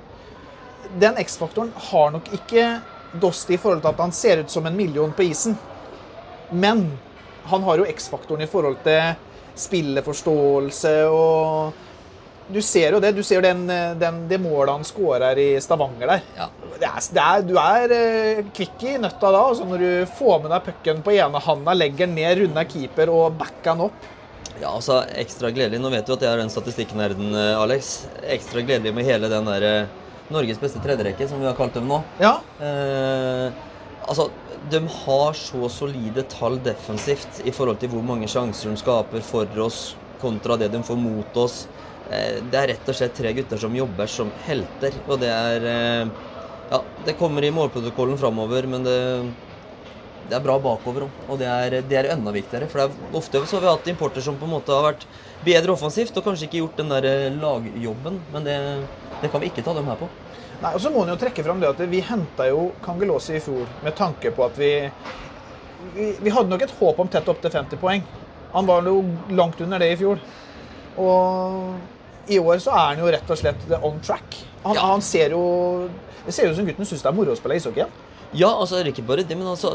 Den 0.98 1.20
X-faktoren 1.22 1.70
har 1.90 2.10
nok 2.16 2.32
ikke 2.34 2.72
Dosti 3.22 3.56
i 3.56 3.58
forhold 3.58 3.82
til 3.82 3.90
at 3.90 4.02
han 4.02 4.12
ser 4.14 4.42
ut 4.42 4.50
som 4.50 4.66
en 4.66 4.76
million 4.76 5.12
på 5.14 5.24
isen. 5.26 5.56
Men 6.50 6.84
han 7.50 7.62
har 7.66 7.82
jo 7.82 7.86
X-faktoren 7.90 8.44
i 8.44 8.50
forhold 8.50 8.82
til 8.84 9.14
spilleforståelse 9.58 10.92
og 11.10 11.86
Du 12.52 12.60
ser 12.64 12.96
jo 12.96 13.00
det. 13.02 13.12
Du 13.16 13.22
ser 13.26 13.44
den, 13.44 13.64
den, 14.00 14.20
det 14.30 14.38
målet 14.42 14.72
han 14.74 14.86
skårer 14.86 15.38
i 15.38 15.48
Stavanger 15.62 16.14
der. 16.14 16.24
Ja. 16.36 16.48
Det 16.80 16.88
er, 16.88 17.00
det 17.14 17.24
er, 17.26 17.44
du 17.46 17.54
er 17.60 17.94
eh, 17.96 18.40
kvikk 18.56 18.86
i 18.88 18.96
nøtta 19.02 19.30
da, 19.34 19.42
altså 19.50 19.66
når 19.68 19.82
du 19.84 20.14
får 20.18 20.40
med 20.42 20.54
deg 20.54 20.64
pucken 20.70 21.02
på 21.04 21.12
ene 21.18 21.42
handa, 21.44 21.74
legger 21.76 22.06
den 22.06 22.16
ned, 22.16 22.40
runder 22.40 22.68
keeper 22.70 23.12
og 23.12 23.36
backer 23.40 23.74
den 23.74 23.84
opp. 23.90 24.10
Ja, 24.60 24.74
altså 24.74 25.00
ekstra 25.16 25.50
gledelig. 25.56 25.80
Nå 25.80 25.90
vet 25.92 26.08
du 26.08 26.14
at 26.16 26.24
jeg 26.24 26.32
er 26.32 26.40
den 26.42 26.52
statistikknerden, 26.52 27.32
eh, 27.36 27.56
Alex. 27.60 27.94
Ekstra 28.28 28.64
gledelig 28.64 28.92
med 28.96 29.08
hele 29.08 29.30
den 29.32 29.48
der 29.48 29.66
eh, 29.68 29.98
Norges 30.30 30.60
beste 30.62 30.82
tredjerekke, 30.84 31.26
som 31.28 31.40
vi 31.42 31.48
har 31.48 31.56
kalt 31.58 31.76
dem 31.76 31.88
nå. 31.90 32.02
Ja, 32.22 32.38
Eh, 32.60 33.46
altså, 34.04 34.28
de 34.70 34.82
har 35.04 35.36
så 35.38 35.68
solide 35.72 36.26
tall 36.28 36.58
defensivt 36.64 37.40
i 37.48 37.52
forhold 37.56 37.80
til 37.80 37.88
hvor 37.94 38.04
mange 38.04 38.28
sjanser 38.28 38.68
de 38.68 38.76
skaper 38.80 39.24
for 39.24 39.48
oss 39.64 39.94
kontra 40.20 40.58
det 40.60 40.68
de 40.74 40.82
får 40.84 40.98
mot 41.00 41.40
oss. 41.40 41.62
Eh, 42.10 42.40
det 42.50 42.58
er 42.58 42.72
rett 42.72 42.88
og 42.90 42.96
slett 42.96 43.14
tre 43.14 43.30
gutter 43.36 43.60
som 43.60 43.74
jobber 43.76 44.10
som 44.10 44.32
helter, 44.46 44.96
og 45.06 45.20
det 45.22 45.30
er 45.30 45.70
eh, 45.70 46.16
Ja, 46.70 46.78
det 47.06 47.16
kommer 47.18 47.42
i 47.42 47.50
målprotokollen 47.50 48.18
framover, 48.18 48.66
men 48.70 48.84
det, 48.86 48.98
det 50.30 50.36
er 50.36 50.42
bra 50.44 50.54
bakover 50.62 51.08
òg. 51.08 51.16
Og 51.26 51.40
det 51.40 51.48
er, 51.50 51.76
det 51.82 51.96
er 51.98 52.12
enda 52.12 52.30
viktigere. 52.34 52.68
For 52.70 52.78
det 52.78 52.84
er 52.86 53.18
ofte 53.18 53.42
så 53.42 53.58
har 53.58 53.64
vi 53.64 53.72
hatt 53.72 53.90
importer 53.90 54.22
som 54.22 54.38
på 54.38 54.46
en 54.46 54.52
måte 54.54 54.76
har 54.76 54.86
vært 54.86 55.06
bedre 55.42 55.74
offensivt 55.74 56.14
og 56.14 56.28
kanskje 56.28 56.46
ikke 56.46 56.60
gjort 56.60 56.78
den 56.78 56.92
der 56.94 57.08
eh, 57.10 57.38
lagjobben, 57.42 58.20
men 58.34 58.46
det, 58.46 58.56
det 59.22 59.32
kan 59.32 59.42
vi 59.42 59.50
ikke 59.50 59.66
ta 59.66 59.74
dem 59.74 59.90
her 59.90 59.98
på. 59.98 60.10
Nei, 60.60 60.74
og 60.76 60.82
så 60.84 60.94
må 60.94 61.02
en 61.02 61.14
jo 61.14 61.18
trekke 61.18 61.42
fram 61.42 61.62
det 61.62 61.70
at 61.70 61.78
Vi 61.88 62.02
henta 62.04 62.46
jo 62.50 62.66
Kangelåse 62.84 63.38
i 63.38 63.40
fjor 63.40 63.64
med 63.80 63.94
tanke 63.96 64.28
på 64.36 64.44
at 64.44 64.58
vi, 64.60 64.74
vi 65.94 66.10
Vi 66.20 66.34
hadde 66.34 66.52
nok 66.52 66.66
et 66.66 66.74
håp 66.82 67.00
om 67.00 67.08
tett 67.08 67.30
opp 67.32 67.40
til 67.40 67.54
50 67.54 67.80
poeng. 67.80 68.04
Han 68.52 68.68
var 68.68 68.84
jo 68.84 69.00
langt 69.32 69.62
under 69.64 69.80
det 69.80 69.94
i 69.94 69.96
fjor. 69.96 70.20
Og 71.00 71.99
i 72.30 72.38
år 72.38 72.60
så 72.62 72.70
er 72.74 72.86
han 72.94 73.02
jo 73.02 73.10
rett 73.12 73.30
og 73.34 73.38
slett 73.40 73.66
on 73.82 73.98
track. 74.04 74.38
Han, 74.64 74.74
Ja. 74.76 74.86
han 74.92 75.02
ser 75.02 75.30
jo 75.34 75.88
Det 76.26 76.34
ser 76.36 76.50
ut 76.50 76.56
som 76.56 76.66
gutten 76.68 76.84
syns 76.86 77.02
det 77.02 77.08
er 77.08 77.16
moro 77.16 77.32
å 77.32 77.36
spille 77.38 77.56
ishockey. 77.56 77.86
Ja, 78.36 78.50
altså 78.52 78.76
er 78.78 78.86
ikke 78.92 79.02
bare 79.08 79.24
det, 79.26 79.34
men 79.34 79.48
altså 79.50 79.72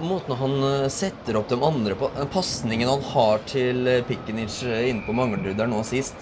måten 0.00 0.36
han 0.38 0.54
eh, 0.64 0.88
setter 0.88 1.36
opp 1.36 1.48
de 1.50 1.58
andre 1.60 1.96
på 1.98 2.08
Pasningen 2.32 2.88
han 2.88 3.02
har 3.10 3.42
til 3.50 3.82
eh, 3.90 3.98
Pikenic 4.08 4.62
eh, 4.64 4.86
inne 4.88 5.02
på 5.04 5.12
Manglerudder 5.12 5.68
nå 5.68 5.82
sist. 5.84 6.14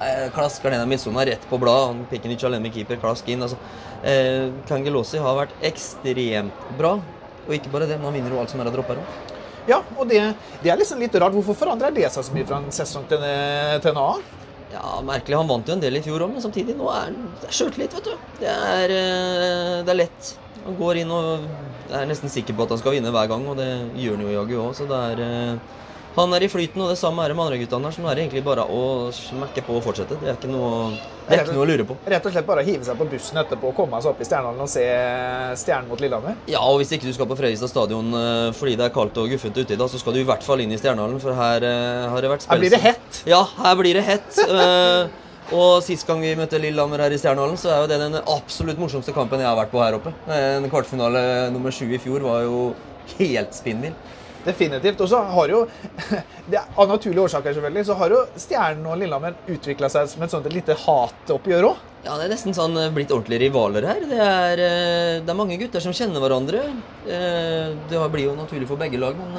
Eh, 0.00 0.30
klasker 0.32 0.70
den 0.72 0.80
av 0.80 0.88
midtsona 0.88 1.26
rett 1.28 1.44
på 1.50 1.58
bladet. 1.60 2.06
Pikenic 2.08 2.44
alene 2.46 2.62
med 2.62 2.72
keeper, 2.78 2.96
klask 3.02 3.28
inn. 3.28 3.42
altså. 3.44 3.58
Eh, 4.06 4.48
Kangelosi 4.70 5.18
har 5.20 5.36
vært 5.42 5.52
ekstremt 5.66 6.64
bra. 6.78 6.94
Og 7.46 7.52
ikke 7.58 7.70
bare 7.74 7.86
det, 7.90 7.98
men 8.00 8.08
han 8.08 8.16
vinner 8.16 8.32
jo 8.32 8.40
alt 8.40 8.50
som 8.54 8.60
er 8.62 8.70
av 8.70 8.74
dropper 8.78 9.02
òg. 9.02 9.34
Ja, 9.68 9.82
og 9.98 10.08
det, 10.08 10.22
det 10.62 10.70
er 10.72 10.78
liksom 10.80 11.00
litt 11.02 11.14
rart. 11.20 11.34
Hvorfor 11.34 11.58
forandrer 11.58 11.92
det 11.94 12.06
seg 12.14 12.24
så 12.24 12.32
mye 12.32 12.46
fra 12.46 12.62
en 12.62 12.70
sesong 12.74 13.04
til 13.10 13.18
en, 13.18 13.80
til 13.82 13.90
en 13.92 14.00
annen? 14.02 14.22
Ja, 14.72 15.00
merkelig. 15.06 15.36
Han 15.38 15.48
vant 15.50 15.68
jo 15.68 15.76
en 15.76 15.82
del 15.82 15.98
i 15.98 16.02
fjor 16.04 16.24
òg, 16.26 16.32
men 16.34 16.42
samtidig, 16.42 16.74
nå 16.78 16.88
er 16.90 17.14
det 17.14 17.50
er 17.50 17.54
sjøltillit, 17.54 17.94
vet 17.96 18.08
du. 18.08 18.26
Det 18.40 18.50
er, 18.50 18.94
eh, 18.96 19.84
det 19.86 19.92
er 19.94 20.00
lett. 20.02 20.32
Han 20.64 20.76
går 20.80 21.02
inn 21.02 21.12
og 21.14 21.46
er 21.94 22.08
nesten 22.10 22.32
sikker 22.32 22.56
på 22.56 22.66
at 22.66 22.74
han 22.74 22.80
skal 22.82 22.96
vinne 22.96 23.12
hver 23.14 23.28
gang, 23.30 23.46
og 23.46 23.60
det 23.60 23.68
gjør 23.94 24.16
han 24.18 24.26
jo 24.26 24.34
jaggu 24.34 24.56
òg. 24.64 24.72
Så 24.74 24.88
det 24.90 25.02
er 25.12 25.22
eh, 25.26 25.74
Han 26.16 26.32
er 26.32 26.46
i 26.46 26.48
flyten, 26.48 26.80
og 26.80 26.88
det 26.88 26.96
samme 26.96 27.20
er 27.24 27.32
det 27.32 27.36
med 27.36 27.44
andre 27.44 27.58
guttene 27.60 27.90
her. 27.90 27.92
Så 27.92 28.00
nå 28.00 28.08
er 28.08 28.16
det 28.16 28.22
egentlig 28.24 28.42
bare 28.46 28.64
å 28.72 28.82
smekke 29.12 29.64
på 29.66 29.74
og 29.76 29.82
fortsette. 29.84 30.16
Det 30.22 30.30
er 30.30 30.38
ikke 30.38 30.48
noe, 30.48 30.94
det 31.26 31.36
er 31.36 31.42
ikke 31.42 31.56
noe 31.58 31.66
å 31.66 31.68
lure 31.68 31.84
på. 31.90 31.96
Rett 32.08 32.28
og 32.28 32.32
slett 32.32 32.46
bare 32.48 32.64
hive 32.64 32.86
seg 32.86 32.96
på 32.96 33.08
bussen 33.10 33.40
etterpå 33.42 33.68
og 33.68 33.76
komme 33.76 34.00
seg 34.00 34.14
opp 34.14 34.22
i 34.24 34.28
Stjernehallen 34.28 34.64
og 34.64 34.70
se 34.72 34.86
Stjernen 35.60 35.90
mot 35.92 36.00
Lillehammer? 36.00 36.38
Ja, 36.48 36.62
og 36.64 36.80
hvis 36.80 36.94
ikke 36.96 37.10
du 37.10 37.12
skal 37.12 37.28
på 37.28 37.36
Fredrikstad 37.36 37.72
stadion 37.72 38.08
eh, 38.16 38.48
fordi 38.56 38.78
det 38.80 38.88
er 38.88 38.96
kaldt 38.96 39.20
og 39.20 39.28
guffent 39.34 39.60
ute 39.60 39.76
i 39.76 39.78
dag, 39.78 39.92
så 39.92 40.00
skal 40.00 40.16
du 40.16 40.22
i 40.22 40.26
hvert 40.32 40.46
fall 40.46 40.64
inn 40.64 40.72
i 40.72 40.80
Stjernehallen, 40.80 41.20
for 41.20 41.36
her 41.36 41.68
eh, 41.68 42.08
har 42.14 42.24
det 42.24 42.32
vært 42.32 42.48
Her 42.48 42.64
blir 42.64 42.72
det 42.72 42.82
hett. 42.86 43.22
Ja, 43.28 43.44
her 43.60 43.76
blir 43.82 44.00
det 44.00 44.08
hett. 44.08 44.42
Eh, 44.56 45.22
og 45.54 45.78
sist 45.84 46.02
gang 46.08 46.18
vi 46.24 46.32
møtte 46.34 46.58
Lillehammer 46.58 47.04
her 47.04 47.12
i 47.14 47.18
Stjernehallen, 47.20 47.58
så 47.60 47.68
er 47.70 47.84
jo 47.84 47.90
det 47.92 48.00
den 48.00 48.16
absolutt 48.18 48.80
morsomste 48.80 49.12
kampen 49.14 49.38
jeg 49.38 49.46
har 49.46 49.58
vært 49.58 49.70
på 49.70 49.78
her 49.78 49.94
oppe. 49.94 50.10
En 50.32 50.66
kvartfinale 50.72 51.20
nummer 51.54 51.74
sju 51.74 51.84
i 51.86 52.00
fjor 52.02 52.24
var 52.24 52.42
jo 52.42 52.62
helt 53.18 53.54
spinnvill. 53.54 53.94
Definitivt. 54.46 55.00
Og 55.02 55.10
så 55.10 55.20
har 55.34 55.52
jo, 55.52 55.64
det 56.50 56.60
er 56.60 56.78
av 56.78 56.88
naturlige 56.90 57.26
årsaker 57.26 57.56
selvfølgelig, 57.56 57.86
så 57.88 57.98
har 57.98 58.14
jo 58.14 58.22
Stjernen 58.38 58.86
og 58.90 59.00
Lillehammer 59.00 59.36
utvikla 59.50 59.90
seg 59.92 60.08
som 60.12 60.24
et 60.26 60.34
sånt 60.34 60.48
lite 60.52 60.76
hatoppgjør 60.86 61.70
òg. 61.72 61.84
Ja, 62.06 62.14
det 62.20 62.28
er 62.28 62.34
nesten 62.36 62.54
sånn 62.54 62.76
eh, 62.78 62.92
blitt 62.94 63.10
ordentlige 63.10 63.48
rivaler 63.48 63.88
her. 63.88 64.04
Det 64.06 64.20
er, 64.22 64.60
eh, 64.62 65.14
det 65.26 65.32
er 65.32 65.38
mange 65.38 65.58
gutter 65.58 65.82
som 65.82 65.94
kjenner 65.96 66.22
hverandre. 66.22 66.62
Eh, 67.02 67.74
Det 67.90 68.04
blir 68.12 68.28
jo 68.28 68.36
naturlig 68.38 68.68
for 68.70 68.78
begge 68.78 69.00
lag, 69.02 69.18
men 69.18 69.34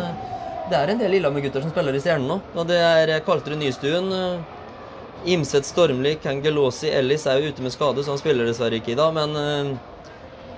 det 0.67 0.75
er 0.75 0.91
en 0.91 0.99
del 0.99 1.13
Lillehammer-gutter 1.15 1.63
som 1.63 1.71
spiller 1.71 1.95
i 1.95 2.03
Stjernen 2.03 2.27
nå. 2.27 2.41
Og 2.57 2.67
det 2.67 2.81
er 2.83 3.15
eh, 3.15 3.53
Nystuen, 3.55 4.11
Imset 5.27 5.65
Stormli, 5.65 6.17
Kangelosi, 6.21 6.91
Ellis 6.91 7.25
er 7.25 7.39
jo 7.39 7.53
ute 7.53 7.63
med 7.63 7.71
skade, 7.73 8.03
så 8.03 8.13
han 8.13 8.19
spiller 8.19 8.45
dessverre 8.45 8.77
ikke 8.81 8.93
i 8.93 8.99
dag. 8.99 9.15
Men 9.15 9.79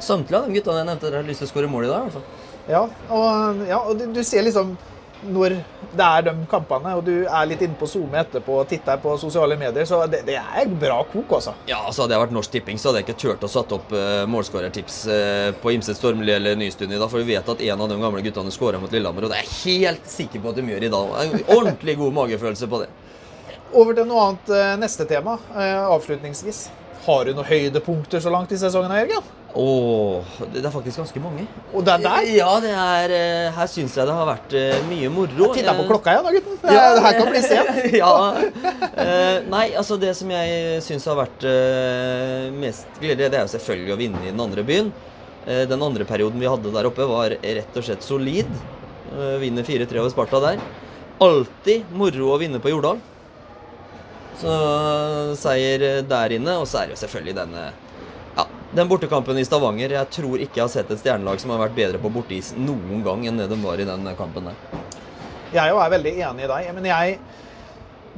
samtlige 0.04 0.42
av 0.42 0.50
de 0.50 0.58
guttene 0.58 0.82
jeg 0.82 0.90
nevnte, 0.90 1.14
har 1.14 1.30
lyst 1.30 1.46
til 1.46 1.48
å 1.48 1.52
skåre 1.54 1.70
mål 1.72 1.86
i 1.86 1.92
dag. 1.94 2.02
i 2.02 2.10
hvert 2.10 2.18
fall. 2.18 2.49
Ja, 2.70 2.86
og, 3.10 3.66
ja, 3.68 3.82
og 3.82 3.98
du, 3.98 4.08
du 4.14 4.24
ser 4.24 4.46
liksom 4.46 4.78
når 5.20 5.58
det 5.90 6.06
er 6.06 6.22
de 6.30 6.32
kampene, 6.48 6.94
og 6.96 7.02
du 7.04 7.26
er 7.26 7.48
litt 7.50 7.64
inne 7.66 7.76
på 7.76 7.88
SoMe 7.90 8.22
etterpå 8.22 8.62
og 8.62 8.70
titter 8.70 9.02
på 9.04 9.18
sosiale 9.20 9.58
medier, 9.60 9.84
så 9.88 10.00
det, 10.08 10.22
det 10.28 10.38
er 10.40 10.70
bra 10.80 11.02
kok, 11.12 11.34
altså. 11.40 11.56
Ja, 11.68 11.82
altså 11.82 12.06
Hadde 12.06 12.16
jeg 12.16 12.24
vært 12.24 12.36
Norsk 12.38 12.54
Tipping, 12.54 12.80
så 12.80 12.90
hadde 12.90 13.02
jeg 13.02 13.10
ikke 13.10 13.18
turt 13.26 13.44
å 13.44 13.50
satt 13.52 13.74
opp 13.76 13.92
uh, 13.92 14.24
målskårertips 14.32 15.02
uh, 15.10 15.50
på 15.60 15.74
Imset 15.76 16.00
Stormli 16.00 16.32
eller 16.38 16.56
Nystuen 16.60 16.94
i 16.94 17.00
dag, 17.02 17.10
for 17.12 17.20
vi 17.20 17.34
vet 17.34 17.52
at 17.52 17.66
en 17.68 17.84
av 17.84 17.92
de 17.92 18.00
gamle 18.00 18.24
guttene 18.24 18.54
skåra 18.56 18.80
mot 18.80 18.96
Lillehammer, 18.96 19.28
og 19.28 19.34
det 19.34 19.42
er 19.42 19.50
jeg 19.50 19.76
helt 19.82 20.08
sikker 20.08 20.46
på 20.46 20.54
at 20.54 20.62
de 20.62 20.68
gjør 20.72 20.88
i 20.88 20.94
dag. 20.96 21.16
En 21.26 21.38
ordentlig 21.58 22.00
god 22.00 22.20
magefølelse 22.22 22.72
på 22.72 22.84
det. 22.86 22.92
Over 23.70 23.94
til 23.94 24.08
noe 24.10 24.22
annet 24.26 24.52
eh, 24.56 24.76
neste 24.82 25.06
tema, 25.10 25.36
eh, 25.54 25.78
avslutningsvis. 25.78 26.64
Har 27.06 27.26
du 27.26 27.34
noen 27.34 27.48
høydepunkter 27.48 28.22
så 28.24 28.32
langt 28.34 28.52
i 28.52 28.58
sesongen, 28.60 28.92
Jørgen? 28.92 29.28
Åh, 29.58 30.34
det 30.54 30.62
er 30.62 30.74
faktisk 30.74 31.00
ganske 31.00 31.22
mange. 31.24 31.46
Og 31.74 31.82
det 31.86 31.94
er 31.96 32.04
der? 32.04 32.28
Ja, 32.36 32.50
det 32.62 32.74
er 32.76 33.14
eh, 33.16 33.56
Her 33.56 33.70
syns 33.72 33.96
jeg 33.98 34.06
det 34.06 34.14
har 34.14 34.28
vært 34.30 34.54
eh, 34.60 34.76
mye 34.86 35.10
moro. 35.14 35.48
Jeg 35.48 35.64
titter 35.64 35.80
på 35.80 35.86
Eh, 35.86 35.90
klokka 35.90 36.14
igjen 36.14 36.28
da, 36.28 36.34
gutten. 36.36 36.60
Det, 36.62 36.76
det 36.76 37.04
her 37.06 37.18
kan 37.18 37.32
bli 37.32 37.42
sent. 37.46 37.80
ja. 38.02 38.12
Nei, 39.50 39.64
altså 39.80 39.98
det 40.02 40.12
som 40.20 40.34
jeg 40.36 40.84
syns 40.86 41.08
har 41.10 41.18
vært 41.18 41.48
mest 42.60 43.00
gledelig, 43.02 43.32
det 43.32 43.40
er 43.40 43.48
jo 43.48 43.54
selvfølgelig 43.56 43.96
å 43.96 44.00
vinne 44.04 44.26
i 44.28 44.34
den 44.34 44.44
andre 44.44 44.66
byen. 44.68 44.92
Den 45.72 45.82
andre 45.82 46.06
perioden 46.06 46.42
vi 46.44 46.52
hadde 46.52 46.74
der 46.76 46.90
oppe, 46.92 47.08
var 47.10 47.34
rett 47.42 47.80
og 47.80 47.88
slett 47.88 48.06
solid. 48.06 48.50
Vinner 49.42 49.66
4-3 49.66 50.04
over 50.04 50.12
Sparta 50.14 50.44
der. 50.44 50.62
Alltid 51.26 51.90
moro 51.98 52.36
å 52.36 52.38
vinne 52.42 52.62
på 52.62 52.70
Jordal. 52.76 53.00
Så 54.40 54.52
seier 55.40 56.02
der 56.08 56.36
inne, 56.38 56.54
og 56.62 56.68
så 56.70 56.82
er 56.82 56.90
det 56.90 56.96
jo 56.96 57.02
selvfølgelig 57.02 57.36
denne 57.42 57.64
ja, 58.38 58.46
den 58.78 58.88
bortekampen 58.88 59.40
i 59.42 59.44
Stavanger. 59.44 59.92
Jeg 59.98 60.12
tror 60.16 60.40
ikke 60.40 60.62
jeg 60.62 60.64
har 60.64 60.72
sett 60.72 60.94
et 60.96 61.02
stjernelag 61.02 61.42
som 61.42 61.52
har 61.52 61.60
vært 61.66 61.76
bedre 61.76 62.00
på 62.00 62.12
borteis 62.14 62.54
noen 62.56 63.04
gang 63.04 63.26
enn 63.28 63.42
det 63.42 63.50
de 63.52 63.58
var 63.64 63.82
i 63.84 63.88
den 63.90 64.08
kampen 64.20 64.48
der. 64.48 64.62
Jeg 65.52 65.74
jo 65.74 65.82
er 65.82 65.92
veldig 65.96 66.14
enig 66.30 66.46
i 66.46 66.52
deg. 66.54 66.72
Men 66.78 66.90
jeg 66.92 67.20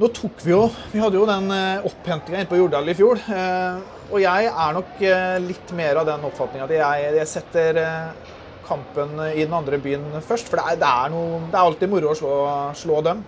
Nå 0.00 0.08
tok 0.16 0.38
vi 0.40 0.54
jo 0.54 0.62
Vi 0.88 1.00
hadde 1.02 1.18
jo 1.18 1.26
den 1.28 1.50
opphentinga 1.52 2.38
inne 2.40 2.48
på 2.48 2.56
Jordal 2.56 2.88
i 2.88 2.94
fjor. 2.96 3.18
eh, 3.28 3.82
Og 4.08 4.22
jeg 4.22 4.46
er 4.48 4.72
nok 4.78 5.02
eh, 5.04 5.36
litt 5.44 5.72
mer 5.76 6.00
av 6.00 6.06
den 6.08 6.24
oppfatninga 6.28 6.64
at 6.64 6.72
jeg, 6.78 7.10
jeg 7.18 7.28
setter 7.28 7.80
eh, 7.82 8.32
kampen 8.68 9.12
i 9.34 9.42
den 9.44 9.52
andre 9.52 9.76
byen 9.82 10.06
først. 10.24 10.48
For 10.48 10.60
det 10.60 10.64
er, 10.64 10.80
det 10.80 10.88
er, 10.88 11.12
noe, 11.12 11.42
det 11.50 11.58
er 11.58 11.66
alltid 11.66 11.92
moro 11.92 12.12
å 12.12 12.16
slå, 12.16 12.32
slå 12.78 13.02
dem. 13.04 13.20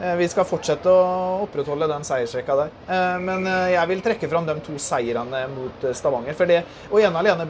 Eh, 0.00 0.14
Vi 0.16 0.28
skal 0.30 0.46
fortsette 0.46 0.90
å 0.90 1.46
opprettholde 1.46 1.88
den 1.90 2.06
seiersrekka 2.06 2.56
der. 2.60 2.74
Eh, 2.86 3.16
Men 3.18 3.46
eh, 3.46 3.72
jeg 3.74 3.90
vil 3.92 4.04
trekke 4.04 4.30
fram 4.30 4.46
de 4.46 4.54
to 4.64 4.76
seirene 4.82 5.46
mot 5.54 5.88
Stavanger. 5.94 6.36
For 6.38 6.50
det, 6.50 6.62
og 6.90 7.02
ene 7.02 7.24
alene 7.24 7.48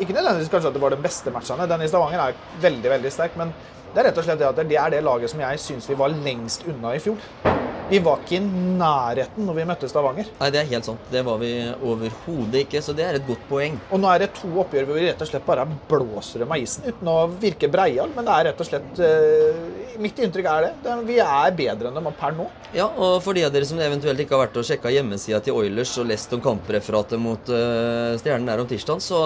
Ikke 0.00 0.14
nødvendigvis 0.14 0.48
kanskje 0.48 0.70
at 0.70 0.76
det 0.76 0.80
var 0.82 0.94
de 0.94 1.02
beste 1.02 1.32
matchene. 1.34 1.66
Den 1.68 1.82
i 1.82 1.90
Stavanger 1.90 2.22
er 2.28 2.38
veldig 2.62 2.94
veldig 2.96 3.12
sterk. 3.12 3.36
Men 3.36 3.52
det 3.92 4.00
er 4.00 4.08
rett 4.08 4.22
og 4.22 4.24
slett 4.24 4.40
det 4.40 4.48
at 4.48 4.62
det 4.62 4.78
er 4.78 4.94
det 4.94 5.02
laget 5.04 5.30
som 5.34 5.42
jeg 5.42 5.60
syns 5.60 5.90
vi 5.90 5.98
var 5.98 6.14
lengst 6.14 6.64
unna 6.70 6.94
i 6.96 7.02
fjor. 7.02 7.18
Vi 7.90 7.98
var 8.02 8.22
ikke 8.22 8.38
i 8.38 8.42
nærheten 8.42 9.46
når 9.46 9.56
vi 9.58 9.64
møtte 9.68 9.88
Stavanger. 9.90 10.28
Nei, 10.38 10.48
det 10.54 10.60
er 10.62 10.68
helt 10.70 10.86
sant. 10.86 11.08
Det 11.12 11.22
var 11.26 11.40
vi 11.42 11.50
overhodet 11.84 12.62
ikke, 12.62 12.82
så 12.84 12.94
det 12.96 13.04
er 13.06 13.18
et 13.18 13.26
godt 13.26 13.42
poeng. 13.50 13.78
Og 13.92 14.00
nå 14.00 14.10
er 14.12 14.24
det 14.24 14.30
to 14.38 14.50
oppgjør 14.62 14.86
hvor 14.88 14.98
vi 14.98 15.08
rett 15.08 15.24
og 15.24 15.28
slett 15.28 15.46
bare 15.48 15.66
blåser 15.90 16.44
dem 16.44 16.54
av 16.54 16.62
isen, 16.62 16.86
uten 16.88 17.10
å 17.12 17.16
virke 17.42 17.70
breial. 17.72 18.12
Men 18.16 18.28
det 18.28 18.36
er 18.36 18.48
rett 18.50 18.62
og 18.64 18.68
slett 18.68 19.02
uh, 19.02 19.98
Mitt 20.02 20.22
inntrykk 20.24 20.48
er 20.48 20.68
det. 20.68 20.72
det. 20.86 20.94
Vi 21.10 21.18
er 21.24 21.58
bedre 21.58 21.90
enn 21.90 21.98
dem 21.98 22.08
per 22.18 22.36
nå. 22.36 22.46
Ja, 22.76 22.86
og 22.88 23.18
for 23.24 23.36
de 23.36 23.44
av 23.46 23.52
dere 23.54 23.68
som 23.68 23.80
eventuelt 23.82 24.22
ikke 24.24 24.38
har 24.38 24.46
vært 24.46 24.62
og 24.62 24.68
sjekka 24.68 24.92
hjemmesida 24.94 25.42
til 25.44 25.58
Oilers 25.58 25.92
og 26.00 26.08
lest 26.08 26.32
om 26.32 26.44
kampreferatet 26.44 27.20
mot 27.20 27.52
uh, 27.52 28.14
Stjernen 28.22 28.48
der 28.48 28.62
om 28.62 28.70
tirsdag, 28.70 29.04
så 29.04 29.20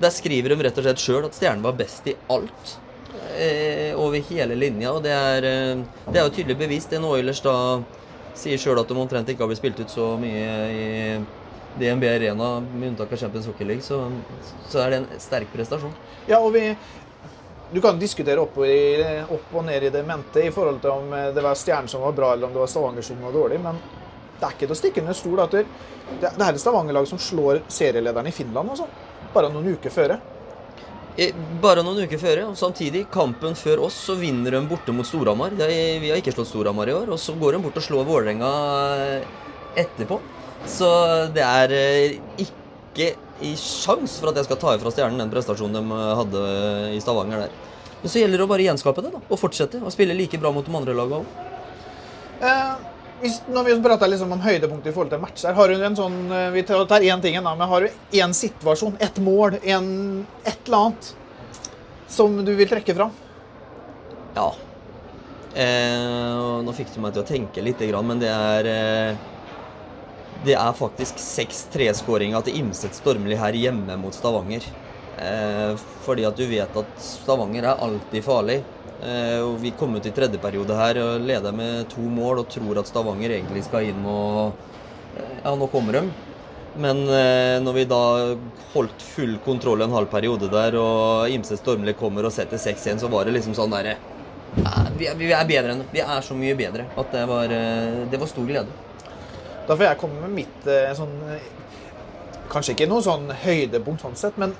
der 0.00 0.14
skriver 0.14 0.54
de 0.54 0.64
rett 0.66 0.80
og 0.80 0.88
slett 0.88 1.04
sjøl 1.04 1.28
at 1.28 1.36
Stjernen 1.36 1.64
var 1.66 1.76
best 1.78 2.08
i 2.10 2.16
alt. 2.32 2.78
Eh, 3.32 3.92
over 3.98 4.22
hele 4.30 4.56
linja, 4.58 4.92
og 4.92 5.02
det 5.04 5.12
er, 5.14 5.46
eh, 5.48 5.84
det 6.10 6.20
er 6.20 6.26
jo 6.26 6.34
tydelig 6.34 6.58
bevist. 6.58 6.92
En 6.92 7.06
Oilers 7.08 7.40
da 7.44 7.56
sier 8.34 8.58
sjøl 8.58 8.80
at 8.80 8.90
de 8.90 8.98
omtrent 8.98 9.30
ikke 9.30 9.44
har 9.44 9.50
blitt 9.50 9.62
spilt 9.62 9.80
ut 9.80 9.92
så 9.92 10.14
mye 10.20 10.54
i 10.74 10.88
DNB 11.78 12.04
Arena, 12.08 12.60
med 12.60 12.88
unntak 12.88 13.12
av 13.12 13.18
Champions 13.18 13.46
Hockey 13.46 13.66
League, 13.66 13.82
så, 13.82 14.04
så 14.70 14.82
er 14.84 14.92
det 14.92 15.00
en 15.00 15.08
sterk 15.22 15.50
prestasjon. 15.54 15.94
Ja, 16.28 16.38
og 16.38 16.52
vi 16.54 16.74
Du 17.74 17.80
kan 17.82 17.96
diskutere 17.98 18.38
opp 18.38 18.58
og, 18.60 18.68
i, 18.68 19.00
opp 19.34 19.54
og 19.56 19.64
ned 19.66 19.82
i 19.82 19.90
det 19.90 20.04
mente 20.06 20.44
i 20.46 20.50
forhold 20.54 20.76
til 20.82 20.92
om 20.92 21.14
eh, 21.16 21.30
det 21.34 21.42
var 21.42 21.56
Stjernen 21.58 21.90
som 21.90 22.04
var 22.04 22.12
bra, 22.14 22.32
eller 22.34 22.46
om 22.46 22.52
det 22.54 22.60
var 22.60 22.70
Stavanger 22.70 23.02
som 23.02 23.22
var 23.24 23.34
dårlig, 23.34 23.58
men 23.64 23.80
det 24.38 24.44
er 24.46 24.54
ikke 24.54 24.68
til 24.68 24.74
å 24.74 24.78
stikke 24.78 25.02
under 25.02 25.16
stol 25.16 25.42
at 25.42 25.56
det, 25.56 25.64
det 26.20 26.30
er 26.30 26.52
et 26.52 26.60
Stavanger-lag 26.62 27.08
som 27.08 27.18
slår 27.18 27.64
serielederen 27.72 28.28
i 28.30 28.34
Finland, 28.36 28.70
altså. 28.76 28.86
Bare 29.34 29.50
noen 29.50 29.72
uker 29.74 29.90
føre. 29.90 30.20
Eh, 31.16 31.34
Bare 31.62 31.84
noen 31.86 32.02
uker 32.04 32.18
før, 32.18 32.40
og 32.48 32.56
samtidig, 32.58 33.04
kampen 33.14 33.54
før 33.58 33.84
oss, 33.86 33.96
så 34.08 34.16
vinner 34.18 34.56
de 34.56 34.62
borte 34.68 34.92
mot 34.94 35.06
Storhamar. 35.06 35.54
Vi 35.54 36.10
har 36.10 36.18
ikke 36.18 36.34
slått 36.34 36.50
Storhamar 36.50 36.90
i 36.90 36.96
år, 36.96 37.12
og 37.14 37.20
så 37.22 37.36
går 37.38 37.54
de 37.54 37.60
bort 37.64 37.78
og 37.78 37.86
slår 37.86 38.08
Vålerenga 38.08 38.50
etterpå. 39.78 40.18
Så 40.70 40.88
det 41.34 41.44
er 41.44 41.74
eh, 41.76 42.18
ikke 42.42 43.12
i 43.44 43.52
sjans 43.58 44.16
for 44.20 44.30
at 44.30 44.38
jeg 44.40 44.48
skal 44.48 44.60
ta 44.62 44.74
ifra 44.76 44.92
Stjernen 44.94 45.20
den 45.20 45.32
prestasjonen 45.32 45.76
de 45.76 45.98
eh, 45.98 46.14
hadde 46.20 46.42
i 46.96 47.02
Stavanger 47.02 47.44
der. 47.44 47.54
Men 48.02 48.12
så 48.12 48.20
gjelder 48.20 48.40
det 48.40 48.46
å 48.46 48.50
bare 48.50 48.66
gjenskape 48.66 49.04
det 49.04 49.14
da, 49.14 49.22
og 49.22 49.40
fortsette 49.40 49.80
å 49.80 49.92
spille 49.92 50.16
like 50.18 50.40
bra 50.40 50.52
mot 50.52 50.66
de 50.66 50.74
andre 50.76 50.96
lagene 50.98 51.22
òg. 51.22 52.90
Når 53.22 53.64
vi 53.64 53.74
prater 53.80 54.10
liksom 54.10 54.32
om 54.34 54.40
høydepunkt 54.42 54.86
i 54.86 54.92
forhold 54.92 55.12
til 55.14 55.20
matcher, 55.22 55.54
har 55.56 55.70
du 55.70 55.84
en 55.86 55.96
sånn 55.96 56.16
eh, 56.34 56.48
Vi 56.52 56.64
tar 56.66 57.00
én 57.00 57.22
ting, 57.22 57.38
da, 57.38 57.54
men 57.56 57.70
har 57.70 57.86
du 57.86 58.18
én 58.18 58.34
situasjon, 58.36 58.98
ett 59.00 59.20
mål, 59.22 59.58
en, 59.62 59.86
et 60.44 60.58
eller 60.66 60.80
annet 60.80 61.12
som 62.10 62.34
du 62.44 62.52
vil 62.58 62.68
trekke 62.68 62.96
fram? 62.98 63.14
Ja. 64.34 64.50
Eh, 65.54 66.62
nå 66.66 66.74
fikk 66.74 66.90
du 66.94 66.98
meg 67.00 67.14
til 67.14 67.22
å 67.22 67.28
tenke 67.28 67.62
litt, 67.62 67.80
men 68.02 68.20
det 68.20 68.32
er 68.32 68.68
eh, 68.70 69.22
Det 70.44 70.56
er 70.58 70.74
faktisk 70.76 71.16
6-3-skåringa 71.22 72.42
til 72.44 72.58
Imset 72.60 72.98
Stormli 72.98 73.38
her 73.40 73.56
hjemme 73.56 73.96
mot 73.96 74.12
Stavanger. 74.12 74.66
Eh, 75.18 75.76
fordi 76.04 76.24
at 76.26 76.36
du 76.36 76.46
vet 76.50 76.76
at 76.80 76.96
Stavanger 77.00 77.68
er 77.70 77.84
alltid 77.86 78.24
farlig. 78.24 78.62
Eh, 79.04 79.40
og 79.42 79.58
Vi 79.60 79.72
kom 79.78 79.96
ut 79.96 80.06
i 80.06 80.12
tredje 80.14 80.38
periode 80.40 80.76
her 80.78 80.98
og 81.02 81.24
leder 81.26 81.52
med 81.52 81.88
to 81.92 82.04
mål 82.08 82.44
og 82.44 82.52
tror 82.52 82.78
at 82.80 82.88
Stavanger 82.88 83.36
egentlig 83.36 83.64
skal 83.66 83.90
inn 83.90 84.04
og 84.06 84.54
eh, 85.18 85.34
Ja, 85.44 85.54
nå 85.58 85.68
kommer 85.72 85.98
de. 85.98 86.04
Men 86.80 87.04
eh, 87.06 87.60
når 87.62 87.76
vi 87.76 87.84
da 87.90 88.02
holdt 88.72 89.04
full 89.04 89.36
kontroll 89.44 89.84
en 89.84 89.94
halv 89.94 90.08
periode 90.10 90.48
der, 90.50 90.78
og 90.80 91.30
Imse 91.30 91.58
Stormli 91.60 91.94
kommer 91.98 92.26
og 92.26 92.34
setter 92.34 92.58
6-1, 92.58 93.04
så 93.04 93.10
var 93.12 93.26
det 93.26 93.36
liksom 93.36 93.54
sånn 93.54 93.74
derre 93.74 93.98
vi, 94.94 95.08
vi, 95.18 95.32
er 95.34 95.46
bedre 95.46 95.72
enn 95.74 95.80
Vi 95.90 95.98
er 96.02 96.22
så 96.22 96.34
mye 96.38 96.54
bedre 96.54 96.86
at 96.94 97.08
det 97.10 97.24
var, 97.26 97.50
det 98.10 98.18
var 98.22 98.28
stor 98.30 98.44
glede. 98.46 98.74
Da 99.66 99.74
får 99.74 99.88
jeg 99.88 99.98
komme 99.98 100.20
med 100.22 100.36
mitt 100.36 100.68
sånn 100.94 101.14
Kanskje 102.52 102.76
ikke 102.76 102.86
noe 102.86 103.02
sånn 103.02 103.26
høydepunkt 103.42 104.04
sånn 104.04 104.14
sett, 104.18 104.38
men 104.38 104.52